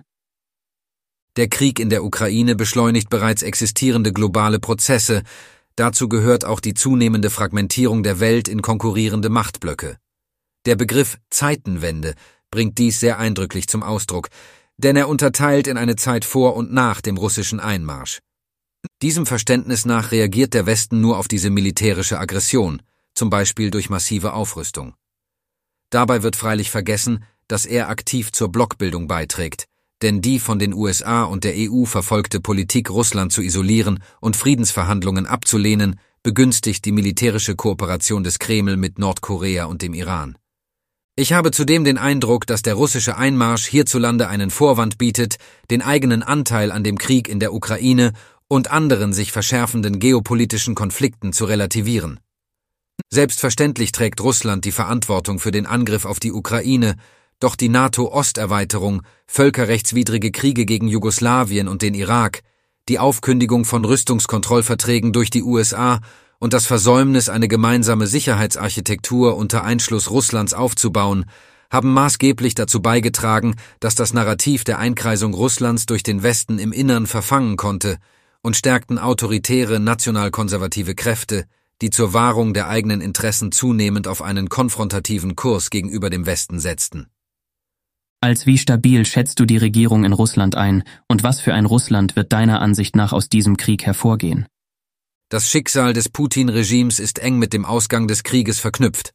Der 1.36 1.49
Krieg 1.49 1.82
in 1.82 1.89
der 1.89 2.06
Ukraine 2.06 2.56
beschleunigt 2.56 3.10
bereits 3.10 3.43
existierende 3.43 4.13
globale 4.13 4.60
Prozesse, 4.60 5.23
dazu 5.75 6.08
gehört 6.08 6.45
auch 6.45 6.62
die 6.62 6.73
zunehmende 6.73 7.30
Fragmentierung 7.30 8.04
der 8.04 8.21
Welt 8.21 8.47
in 8.47 8.62
konkurrierende 8.62 9.28
Machtblöcke. 9.28 9.97
Der 10.65 10.78
Begriff 10.78 11.17
Zeitenwende 11.30 12.15
bringt 12.52 12.78
dies 12.78 13.02
sehr 13.02 13.19
eindrücklich 13.19 13.67
zum 13.67 13.84
Ausdruck, 13.84 14.30
denn 14.78 14.95
er 14.95 15.10
unterteilt 15.10 15.67
in 15.67 15.75
eine 15.75 15.97
Zeit 15.97 16.23
vor 16.23 16.56
und 16.56 16.71
nach 16.71 17.02
dem 17.02 17.17
russischen 17.17 17.60
Einmarsch. 17.60 18.21
Diesem 19.02 19.26
Verständnis 19.26 19.86
nach 19.86 20.12
reagiert 20.12 20.54
der 20.54 20.65
Westen 20.65 21.02
nur 21.02 21.18
auf 21.18 21.28
diese 21.28 21.50
militärische 21.50 22.20
Aggression, 22.20 22.82
zum 23.13 23.30
Beispiel 23.30 23.72
durch 23.72 23.89
massive 23.89 24.34
Aufrüstung. 24.34 24.94
Dabei 25.89 26.24
wird 26.24 26.36
freilich 26.36 26.70
vergessen, 26.70 27.24
dass 27.48 27.65
er 27.65 27.89
aktiv 27.89 28.32
zur 28.32 28.50
Blockbildung 28.52 29.08
beiträgt, 29.08 29.65
denn 30.02 30.22
die 30.22 30.39
von 30.39 30.60
den 30.60 30.74
USA 30.74 31.24
und 31.24 31.44
der 31.44 31.56
EU 31.58 31.86
verfolgte 31.86 32.39
Politik, 32.39 32.89
Russland 32.89 33.34
zu 33.34 33.42
isolieren 33.42 34.04
und 34.22 34.38
Friedensverhandlungen 34.38 35.26
abzulehnen, 35.26 36.00
begünstigt 36.24 36.86
die 36.86 36.92
militärische 36.92 37.56
Kooperation 37.56 38.24
des 38.24 38.39
Kreml 38.39 38.78
mit 38.78 39.00
Nordkorea 39.00 39.65
und 39.65 39.82
dem 39.82 39.94
Iran. 39.94 40.38
Ich 41.15 41.34
habe 41.34 41.52
zudem 41.52 41.84
den 41.84 41.98
Eindruck, 41.98 42.48
dass 42.48 42.62
der 42.62 42.76
russische 42.76 43.18
Einmarsch 43.18 43.65
hierzulande 43.65 44.30
einen 44.30 44.52
Vorwand 44.52 44.98
bietet, 44.98 45.36
den 45.70 45.82
eigenen 45.82 46.24
Anteil 46.24 46.72
an 46.72 46.84
dem 46.84 46.98
Krieg 46.98 47.28
in 47.28 47.42
der 47.42 47.54
Ukraine 47.54 48.13
und 48.50 48.72
anderen 48.72 49.14
sich 49.14 49.32
verschärfenden 49.32 50.00
geopolitischen 50.00 50.76
Konflikten 50.76 51.32
zu 51.32 51.46
relativieren. 51.46 52.20
Selbstverständlich 53.10 53.94
trägt 53.94 54.20
Russland 54.22 54.66
die 54.66 54.74
Verantwortung 54.74 55.40
für 55.40 55.52
den 55.52 55.66
Angriff 55.66 56.04
auf 56.04 56.20
die 56.20 56.34
Ukraine, 56.34 56.96
doch 57.40 57.56
die 57.56 57.70
NATO-Osterweiterung, 57.70 59.04
völkerrechtswidrige 59.28 60.32
Kriege 60.32 60.66
gegen 60.66 60.88
Jugoslawien 60.88 61.68
und 61.70 61.84
den 61.84 61.94
Irak, 61.94 62.42
die 62.90 63.00
Aufkündigung 63.00 63.66
von 63.66 63.86
Rüstungskontrollverträgen 63.86 65.14
durch 65.14 65.30
die 65.30 65.44
USA 65.44 66.02
und 66.40 66.54
das 66.54 66.66
Versäumnis, 66.66 67.30
eine 67.30 67.48
gemeinsame 67.48 68.08
Sicherheitsarchitektur 68.08 69.38
unter 69.38 69.64
Einschluss 69.64 70.10
Russlands 70.10 70.54
aufzubauen, 70.54 71.26
haben 71.70 71.94
maßgeblich 71.94 72.56
dazu 72.56 72.82
beigetragen, 72.82 73.56
dass 73.80 73.94
das 73.94 74.12
Narrativ 74.12 74.64
der 74.64 74.80
Einkreisung 74.80 75.36
Russlands 75.36 75.86
durch 75.86 76.02
den 76.02 76.24
Westen 76.24 76.58
im 76.58 76.72
Innern 76.72 77.06
verfangen 77.06 77.58
konnte 77.58 78.00
und 78.41 78.56
stärkten 78.56 78.97
autoritäre 78.97 79.80
nationalkonservative 79.80 80.95
Kräfte, 80.95 81.45
die 81.82 81.89
zur 81.89 82.13
Wahrung 82.13 82.54
der 82.54 82.67
eigenen 82.67 83.02
Interessen 83.02 83.52
zunehmend 83.52 84.08
auf 84.08 84.21
einen 84.21 84.49
konfrontativen 84.49 85.36
Kurs 85.36 85.69
gegenüber 85.69 86.10
dem 86.10 86.25
Westen 86.25 86.60
setzten. 86.60 87.08
Als 88.21 88.45
wie 88.45 88.58
stabil 88.58 89.06
schätzt 89.06 89.39
du 89.39 89.45
die 89.45 89.58
Regierung 89.58 90.04
in 90.04 90.12
Russland 90.12 90.56
ein 90.56 90.84
und 91.08 91.23
was 91.23 91.39
für 91.39 91.54
ein 91.54 91.65
Russland 91.65 92.17
wird 92.17 92.34
deiner 92.34 92.62
Ansicht 92.62 92.95
nach 92.95 93.13
aus 93.13 93.30
diesem 93.30 93.56
Krieg 93.56 93.86
hervorgehen? 93.86 94.45
Das 95.30 95.49
Schicksal 95.49 95.93
des 95.93 96.10
Putin-Regimes 96.10 96.99
ist 96.99 97.19
eng 97.19 97.38
mit 97.38 97.54
dem 97.54 97.63
Ausgang 97.63 98.08
des 98.08 98.23
Krieges 98.23 98.60
verknüpft. 98.60 99.13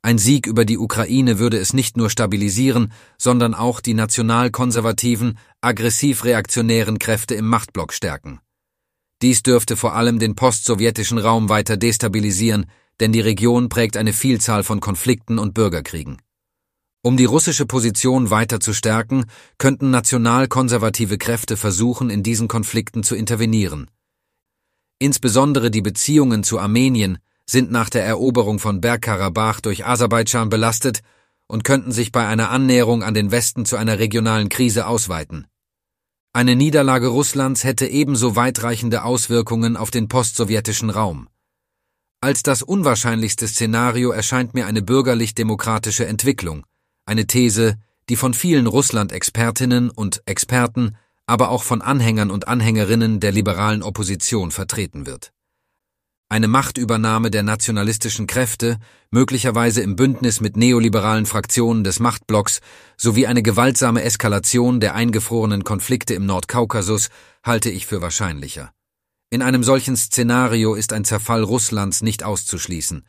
Ein 0.00 0.16
Sieg 0.18 0.46
über 0.46 0.64
die 0.64 0.78
Ukraine 0.78 1.38
würde 1.38 1.58
es 1.58 1.74
nicht 1.74 1.96
nur 1.96 2.10
stabilisieren, 2.10 2.92
sondern 3.18 3.54
auch 3.54 3.80
die 3.80 3.94
nationalkonservativen, 3.94 5.38
aggressiv-reaktionären 5.62 6.98
Kräfte 6.98 7.34
im 7.34 7.46
Machtblock 7.46 7.92
stärken. 7.92 8.40
Dies 9.22 9.44
dürfte 9.44 9.76
vor 9.76 9.94
allem 9.94 10.18
den 10.18 10.34
postsowjetischen 10.34 11.18
Raum 11.18 11.48
weiter 11.48 11.76
destabilisieren, 11.76 12.66
denn 12.98 13.12
die 13.12 13.20
Region 13.20 13.68
prägt 13.68 13.96
eine 13.96 14.12
Vielzahl 14.12 14.64
von 14.64 14.80
Konflikten 14.80 15.38
und 15.38 15.54
Bürgerkriegen. 15.54 16.20
Um 17.04 17.16
die 17.16 17.24
russische 17.24 17.66
Position 17.66 18.30
weiter 18.30 18.58
zu 18.58 18.72
stärken, 18.72 19.26
könnten 19.58 19.90
nationalkonservative 19.90 21.18
Kräfte 21.18 21.56
versuchen, 21.56 22.10
in 22.10 22.24
diesen 22.24 22.48
Konflikten 22.48 23.04
zu 23.04 23.14
intervenieren. 23.14 23.88
Insbesondere 24.98 25.70
die 25.70 25.82
Beziehungen 25.82 26.42
zu 26.42 26.58
Armenien 26.58 27.18
sind 27.44 27.70
nach 27.70 27.90
der 27.90 28.04
Eroberung 28.04 28.58
von 28.58 28.80
Bergkarabach 28.80 29.60
durch 29.60 29.86
Aserbaidschan 29.86 30.48
belastet 30.48 31.02
und 31.48 31.64
könnten 31.64 31.92
sich 31.92 32.12
bei 32.12 32.26
einer 32.26 32.50
Annäherung 32.50 33.02
an 33.02 33.14
den 33.14 33.30
Westen 33.30 33.64
zu 33.64 33.76
einer 33.76 33.98
regionalen 33.98 34.48
Krise 34.48 34.86
ausweiten. 34.86 35.46
Eine 36.34 36.56
Niederlage 36.56 37.08
Russlands 37.08 37.62
hätte 37.62 37.86
ebenso 37.86 38.36
weitreichende 38.36 39.04
Auswirkungen 39.04 39.76
auf 39.76 39.90
den 39.90 40.08
postsowjetischen 40.08 40.88
Raum. 40.88 41.28
Als 42.22 42.42
das 42.42 42.62
unwahrscheinlichste 42.62 43.46
Szenario 43.46 44.12
erscheint 44.12 44.54
mir 44.54 44.64
eine 44.64 44.80
bürgerlich-demokratische 44.80 46.06
Entwicklung, 46.06 46.64
eine 47.04 47.26
These, 47.26 47.76
die 48.08 48.16
von 48.16 48.32
vielen 48.32 48.66
Russland-Expertinnen 48.66 49.90
und 49.90 50.22
Experten, 50.24 50.96
aber 51.26 51.50
auch 51.50 51.64
von 51.64 51.82
Anhängern 51.82 52.30
und 52.30 52.48
Anhängerinnen 52.48 53.20
der 53.20 53.32
liberalen 53.32 53.82
Opposition 53.82 54.52
vertreten 54.52 55.04
wird. 55.04 55.34
Eine 56.32 56.48
Machtübernahme 56.48 57.30
der 57.30 57.42
nationalistischen 57.42 58.26
Kräfte, 58.26 58.78
möglicherweise 59.10 59.82
im 59.82 59.96
Bündnis 59.96 60.40
mit 60.40 60.56
neoliberalen 60.56 61.26
Fraktionen 61.26 61.84
des 61.84 62.00
Machtblocks, 62.00 62.62
sowie 62.96 63.26
eine 63.26 63.42
gewaltsame 63.42 64.02
Eskalation 64.02 64.80
der 64.80 64.94
eingefrorenen 64.94 65.62
Konflikte 65.62 66.14
im 66.14 66.24
Nordkaukasus 66.24 67.10
halte 67.44 67.68
ich 67.68 67.84
für 67.84 68.00
wahrscheinlicher. 68.00 68.72
In 69.28 69.42
einem 69.42 69.62
solchen 69.62 69.94
Szenario 69.94 70.72
ist 70.72 70.94
ein 70.94 71.04
Zerfall 71.04 71.42
Russlands 71.42 72.00
nicht 72.00 72.24
auszuschließen. 72.24 73.06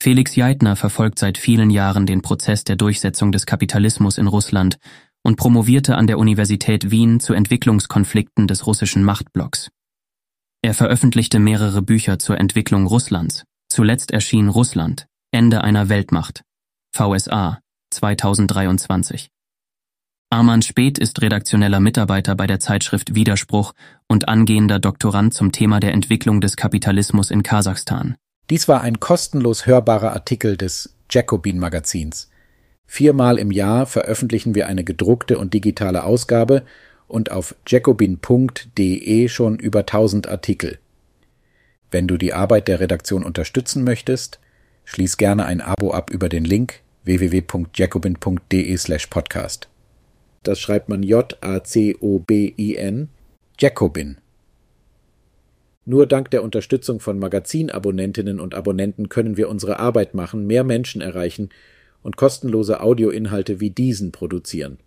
Felix 0.00 0.36
Jeitner 0.36 0.76
verfolgt 0.76 1.18
seit 1.18 1.36
vielen 1.36 1.70
Jahren 1.70 2.06
den 2.06 2.22
Prozess 2.22 2.62
der 2.62 2.76
Durchsetzung 2.76 3.32
des 3.32 3.44
Kapitalismus 3.44 4.18
in 4.18 4.28
Russland 4.28 4.78
und 5.24 5.34
promovierte 5.34 5.96
an 5.96 6.06
der 6.06 6.18
Universität 6.20 6.92
Wien 6.92 7.18
zu 7.18 7.34
Entwicklungskonflikten 7.34 8.46
des 8.46 8.68
russischen 8.68 9.02
Machtblocks. 9.02 9.70
Er 10.66 10.74
veröffentlichte 10.74 11.38
mehrere 11.38 11.80
Bücher 11.80 12.18
zur 12.18 12.40
Entwicklung 12.40 12.88
Russlands. 12.88 13.44
Zuletzt 13.68 14.10
erschien 14.10 14.48
Russland, 14.48 15.06
Ende 15.30 15.62
einer 15.62 15.88
Weltmacht. 15.88 16.42
VSA 16.92 17.60
2023. 17.92 19.28
Arman 20.28 20.62
Speth 20.62 20.98
ist 20.98 21.22
redaktioneller 21.22 21.78
Mitarbeiter 21.78 22.34
bei 22.34 22.48
der 22.48 22.58
Zeitschrift 22.58 23.14
Widerspruch 23.14 23.74
und 24.08 24.28
angehender 24.28 24.80
Doktorand 24.80 25.34
zum 25.34 25.52
Thema 25.52 25.78
der 25.78 25.92
Entwicklung 25.92 26.40
des 26.40 26.56
Kapitalismus 26.56 27.30
in 27.30 27.44
Kasachstan. 27.44 28.16
Dies 28.50 28.66
war 28.66 28.80
ein 28.80 28.98
kostenlos 28.98 29.66
hörbarer 29.66 30.14
Artikel 30.14 30.56
des 30.56 30.96
Jacobin 31.08 31.60
Magazins. 31.60 32.28
Viermal 32.86 33.38
im 33.38 33.52
Jahr 33.52 33.86
veröffentlichen 33.86 34.56
wir 34.56 34.66
eine 34.66 34.82
gedruckte 34.82 35.38
und 35.38 35.54
digitale 35.54 36.02
Ausgabe 36.02 36.64
und 37.08 37.30
auf 37.30 37.54
jacobin.de 37.66 39.28
schon 39.28 39.58
über 39.58 39.80
1000 39.80 40.28
Artikel. 40.28 40.78
Wenn 41.90 42.08
du 42.08 42.16
die 42.16 42.32
Arbeit 42.32 42.68
der 42.68 42.80
Redaktion 42.80 43.24
unterstützen 43.24 43.84
möchtest, 43.84 44.40
schließ 44.84 45.16
gerne 45.16 45.46
ein 45.46 45.60
Abo 45.60 45.92
ab 45.92 46.10
über 46.10 46.28
den 46.28 46.44
Link 46.44 46.80
www.jacobin.de/podcast. 47.04 49.68
Das 50.42 50.60
schreibt 50.60 50.88
man 50.88 51.02
J-A-C-O-B-I-N, 51.02 53.08
Jacobin. 53.58 54.18
Nur 55.84 56.06
dank 56.06 56.30
der 56.32 56.42
Unterstützung 56.42 56.98
von 56.98 57.18
Magazinabonnentinnen 57.18 58.40
und 58.40 58.54
Abonnenten 58.54 59.08
können 59.08 59.36
wir 59.36 59.48
unsere 59.48 59.78
Arbeit 59.78 60.14
machen, 60.14 60.46
mehr 60.46 60.64
Menschen 60.64 61.00
erreichen 61.00 61.50
und 62.02 62.16
kostenlose 62.16 62.80
Audioinhalte 62.80 63.60
wie 63.60 63.70
diesen 63.70 64.10
produzieren. 64.10 64.78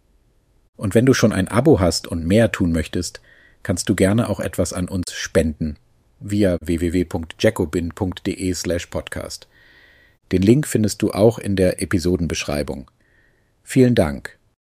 Und 0.80 0.96
wenn 0.96 1.06
du 1.06 1.14
schon 1.14 1.34
ein 1.34 1.50
Abo 1.50 1.82
hast 1.82 2.08
und 2.08 2.26
mehr 2.26 2.54
tun 2.54 2.72
möchtest, 2.72 3.20
kannst 3.64 3.90
du 3.90 3.96
gerne 3.96 4.30
auch 4.30 4.40
etwas 4.40 4.72
an 4.72 4.88
uns 4.88 5.12
spenden 5.12 5.76
via 6.22 6.58
www.jacobin.de 6.62 8.54
slash 8.54 8.86
podcast. 8.86 9.50
Den 10.32 10.42
Link 10.42 10.66
findest 10.68 11.02
du 11.02 11.12
auch 11.12 11.38
in 11.38 11.58
der 11.58 11.82
Episodenbeschreibung. 11.82 12.90
Vielen 13.62 13.94
Dank. 13.94 14.39